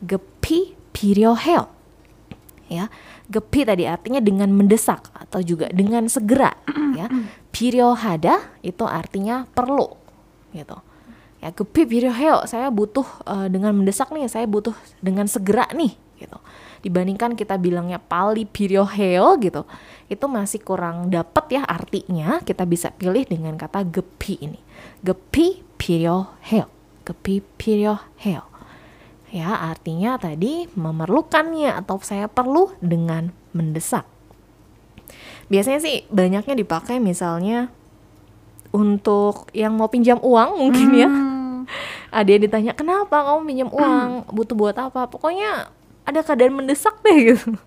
Gepi 0.03 0.75
piryoheo. 0.91 1.63
Ya. 2.67 2.91
Gepi 3.25 3.65
tadi 3.65 3.89
artinya 3.89 4.21
dengan 4.21 4.53
mendesak 4.53 5.09
atau 5.15 5.41
juga 5.41 5.71
dengan 5.71 6.05
segera 6.11 6.53
ya. 6.99 7.07
Piryohada 7.55 8.59
itu 8.61 8.83
artinya 8.83 9.47
perlu 9.49 9.87
gitu. 10.51 10.77
Ya 11.43 11.53
gepi 11.53 11.85
piryoheo, 11.85 12.49
saya 12.49 12.73
butuh 12.73 13.05
uh, 13.27 13.47
dengan 13.47 13.75
mendesak 13.77 14.09
nih, 14.09 14.25
saya 14.25 14.49
butuh 14.49 14.73
dengan 14.97 15.29
segera 15.29 15.69
nih 15.71 15.93
gitu 16.17 16.39
dibandingkan 16.85 17.33
kita 17.33 17.57
bilangnya 17.57 17.97
pali 17.97 18.45
pirioheo 18.45 19.41
gitu 19.41 19.65
itu 20.05 20.25
masih 20.29 20.61
kurang 20.61 21.09
dapat 21.09 21.57
ya 21.57 21.61
artinya 21.65 22.37
kita 22.45 22.61
bisa 22.69 22.93
pilih 22.93 23.25
dengan 23.25 23.57
kata 23.57 23.81
gepi 23.81 24.37
ini. 24.45 24.61
Gepi 25.01 25.65
pirioheo 25.81 26.69
gepi 27.05 27.41
pirioheo 27.57 28.45
ya 29.33 29.49
artinya 29.65 30.17
tadi 30.21 30.69
memerlukannya 30.77 31.73
atau 31.73 31.97
saya 32.05 32.29
perlu 32.29 32.69
dengan 32.81 33.33
mendesak. 33.51 34.05
Biasanya 35.49 35.81
sih 35.81 36.05
banyaknya 36.13 36.53
dipakai 36.53 37.01
misalnya 37.01 37.73
untuk 38.73 39.49
yang 39.53 39.73
mau 39.73 39.89
pinjam 39.89 40.21
uang 40.21 40.61
mungkin 40.61 40.89
ya. 40.93 41.09
hmm. 41.09 41.17
ya 41.19 41.33
ada 42.15 42.29
yang 42.31 42.43
ditanya 42.47 42.71
kenapa 42.71 43.27
kamu 43.27 43.39
pinjam 43.43 43.69
uang? 43.73 44.09
Butuh 44.35 44.55
buat 44.55 44.77
apa? 44.79 45.11
Pokoknya 45.11 45.67
ada 46.05 46.21
keadaan 46.21 46.61
mendesak 46.61 47.01
deh 47.01 47.33
gitu 47.33 47.57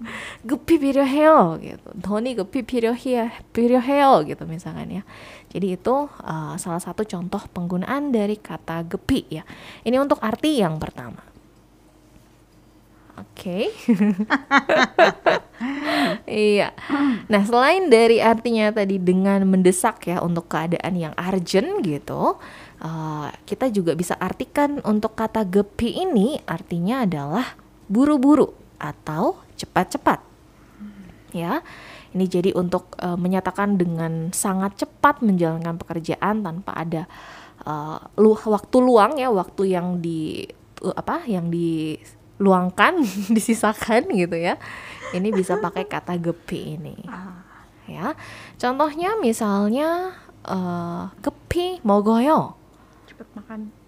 gepi 0.47 0.79
video 0.79 1.03
heo 1.03 1.59
gitu 1.59 1.89
Tony 1.99 2.39
gepi 2.39 2.63
video 2.63 2.95
hell 2.95 3.29
video 3.51 3.83
heo 3.83 4.23
gitu 4.23 4.47
misalkan 4.47 5.03
ya 5.03 5.03
jadi 5.51 5.75
itu 5.75 6.07
uh, 6.07 6.55
salah 6.55 6.79
satu 6.79 7.03
contoh 7.03 7.43
penggunaan 7.51 8.15
dari 8.15 8.39
kata 8.39 8.87
gepi 8.87 9.27
ya 9.29 9.43
ini 9.83 9.99
untuk 9.99 10.23
arti 10.23 10.63
yang 10.63 10.79
pertama 10.79 11.29
Oke. 13.19 13.75
Okay. 13.75 13.99
iya. 16.55 16.71
Nah, 17.27 17.43
selain 17.43 17.91
dari 17.91 18.23
artinya 18.23 18.71
tadi 18.71 19.03
dengan 19.03 19.43
mendesak 19.43 20.07
ya 20.07 20.23
untuk 20.23 20.47
keadaan 20.47 20.95
yang 20.95 21.15
urgent 21.19 21.83
gitu, 21.83 22.39
uh, 22.79 23.27
kita 23.43 23.75
juga 23.75 23.99
bisa 23.99 24.15
artikan 24.23 24.79
untuk 24.87 25.19
kata 25.19 25.43
gepi 25.43 25.99
ini 25.99 26.39
artinya 26.47 27.03
adalah 27.03 27.59
buru-buru 27.89 28.53
atau 28.79 29.41
cepat-cepat. 29.59 30.23
Ya. 31.35 31.61
Ini 32.09 32.25
jadi 32.25 32.51
untuk 32.57 32.97
uh, 33.05 33.21
menyatakan 33.21 33.77
dengan 33.77 34.33
sangat 34.33 34.81
cepat 34.81 35.21
menjalankan 35.21 35.77
pekerjaan 35.77 36.41
tanpa 36.41 36.73
ada 36.73 37.05
uh, 37.69 38.01
lu 38.17 38.33
waktu 38.33 38.77
luang 38.81 39.21
ya, 39.21 39.29
waktu 39.29 39.77
yang 39.77 40.01
di 40.01 40.49
uh, 40.81 40.97
apa? 40.97 41.29
yang 41.29 41.53
diluangkan, 41.53 43.05
disisakan 43.37 44.09
gitu 44.17 44.37
ya. 44.41 44.57
Ini 45.13 45.29
bisa 45.33 45.61
pakai 45.61 45.85
kata 45.85 46.17
gepi 46.17 46.81
ini. 46.81 46.97
Ya. 47.89 48.17
Contohnya 48.61 49.17
misalnya 49.21 50.17
uh, 50.49 51.13
gepi 51.21 51.81
mogoyo. 51.85 52.57
Cepat 53.09 53.29
makan. 53.37 53.88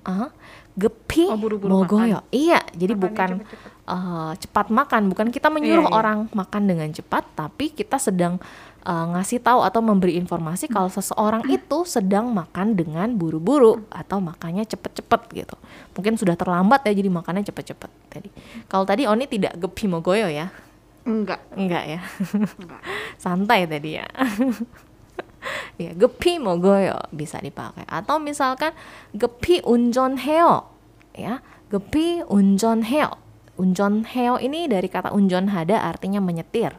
Uh, 0.00 0.32
gepi 0.80 1.28
oh, 1.28 1.36
mogoyo. 1.68 2.24
Iya, 2.32 2.64
jadi 2.72 2.96
Makannya 2.96 3.04
bukan 3.04 3.30
cepet 3.36 3.48
-cepet. 3.52 3.70
Uh, 3.90 4.32
cepat 4.38 4.66
makan, 4.70 5.02
bukan 5.10 5.26
kita 5.34 5.50
menyuruh 5.50 5.86
iya, 5.86 5.92
iya. 5.92 5.98
orang 5.98 6.18
makan 6.30 6.62
dengan 6.64 6.88
cepat, 6.94 7.26
tapi 7.34 7.74
kita 7.74 7.98
sedang 7.98 8.38
uh, 8.86 9.06
ngasih 9.16 9.42
tahu 9.42 9.60
atau 9.60 9.80
memberi 9.84 10.16
informasi 10.16 10.70
hmm. 10.70 10.74
kalau 10.74 10.88
seseorang 10.88 11.42
itu 11.50 11.84
sedang 11.84 12.30
makan 12.32 12.78
dengan 12.78 13.12
buru-buru 13.12 13.84
atau 13.90 14.22
makannya 14.22 14.64
cepet-cepet 14.64 15.20
gitu. 15.44 15.56
Mungkin 15.92 16.16
sudah 16.16 16.38
terlambat 16.38 16.86
ya, 16.86 16.92
jadi 16.96 17.10
makannya 17.12 17.44
cepet-cepet 17.44 17.90
tadi. 18.08 18.28
Kalau 18.70 18.86
tadi 18.86 19.04
Oni 19.10 19.26
tidak 19.26 19.58
gepi 19.58 19.90
mogoyo 19.90 20.30
ya? 20.30 20.48
Enggak. 21.04 21.40
Enggak 21.56 21.84
ya. 21.88 22.00
Enggak. 22.32 22.80
Santai 23.22 23.66
tadi 23.66 23.98
ya. 23.98 24.06
ya 25.80 25.96
gepi 25.96 26.36
mogoyo 26.36 26.96
bisa 27.10 27.40
dipakai 27.40 27.84
atau 27.88 28.20
misalkan 28.20 28.76
gepi 29.16 29.64
unjon 29.64 30.20
heo 30.20 30.68
ya 31.16 31.40
gepi 31.72 32.22
unjon 32.28 32.84
heo 32.84 33.16
unjon 33.60 34.08
heo 34.08 34.40
ini 34.40 34.68
dari 34.68 34.88
kata 34.88 35.12
unjon 35.12 35.52
hada 35.52 35.84
artinya 35.84 36.20
menyetir 36.20 36.72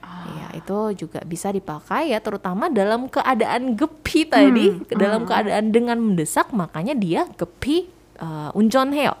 ah. 0.00 0.24
ya 0.28 0.46
itu 0.56 1.06
juga 1.06 1.20
bisa 1.24 1.52
dipakai 1.52 2.12
ya 2.12 2.20
terutama 2.20 2.72
dalam 2.72 3.08
keadaan 3.12 3.76
gepi 3.76 4.24
tadi 4.28 4.72
hmm. 4.72 4.96
dalam 4.96 5.24
hmm. 5.24 5.28
keadaan 5.28 5.64
dengan 5.72 5.98
mendesak 6.00 6.48
makanya 6.52 6.96
dia 6.96 7.28
gepi 7.36 7.88
uh, 8.20 8.50
unjon 8.56 8.92
heo 8.96 9.16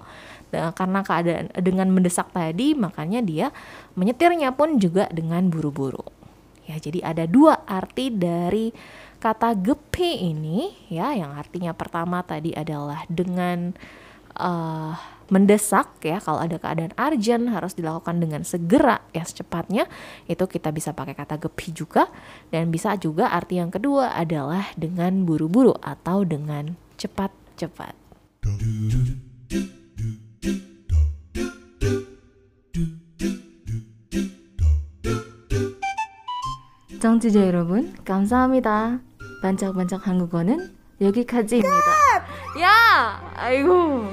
nah, 0.52 0.72
karena 0.72 1.00
keadaan 1.04 1.44
dengan 1.60 1.88
mendesak 1.92 2.32
tadi 2.32 2.72
makanya 2.72 3.20
dia 3.20 3.46
menyetirnya 3.96 4.56
pun 4.56 4.80
juga 4.80 5.08
dengan 5.12 5.52
buru-buru 5.52 6.23
Ya, 6.64 6.80
jadi 6.80 7.04
ada 7.04 7.24
dua 7.28 7.60
arti 7.68 8.08
dari 8.08 8.72
kata 9.20 9.56
gepe 9.56 10.20
ini 10.20 10.68
ya 10.92 11.16
yang 11.16 11.32
artinya 11.32 11.72
pertama 11.72 12.20
tadi 12.20 12.52
adalah 12.52 13.08
dengan 13.08 13.72
uh, 14.36 14.92
mendesak 15.32 16.04
ya 16.04 16.20
kalau 16.20 16.36
ada 16.44 16.60
keadaan 16.60 16.92
urgent 17.00 17.48
harus 17.48 17.72
dilakukan 17.72 18.20
dengan 18.20 18.44
segera 18.44 19.00
ya 19.16 19.24
secepatnya. 19.24 19.88
Itu 20.28 20.44
kita 20.44 20.68
bisa 20.72 20.92
pakai 20.92 21.16
kata 21.16 21.40
gepi 21.40 21.72
juga. 21.72 22.08
Dan 22.52 22.68
bisa 22.68 22.96
juga 23.00 23.32
arti 23.32 23.60
yang 23.60 23.72
kedua 23.72 24.12
adalah 24.12 24.68
dengan 24.76 25.24
buru-buru 25.24 25.72
atau 25.80 26.22
dengan 26.28 26.76
cepat-cepat. 27.00 27.96
정치자 37.04 37.46
여러분, 37.46 37.94
감사합니다. 38.06 38.98
반짝반짝 39.42 40.06
한국어는 40.06 40.74
여기까지입니다. 41.02 41.76
야! 42.62 43.30
아이고. 43.36 44.08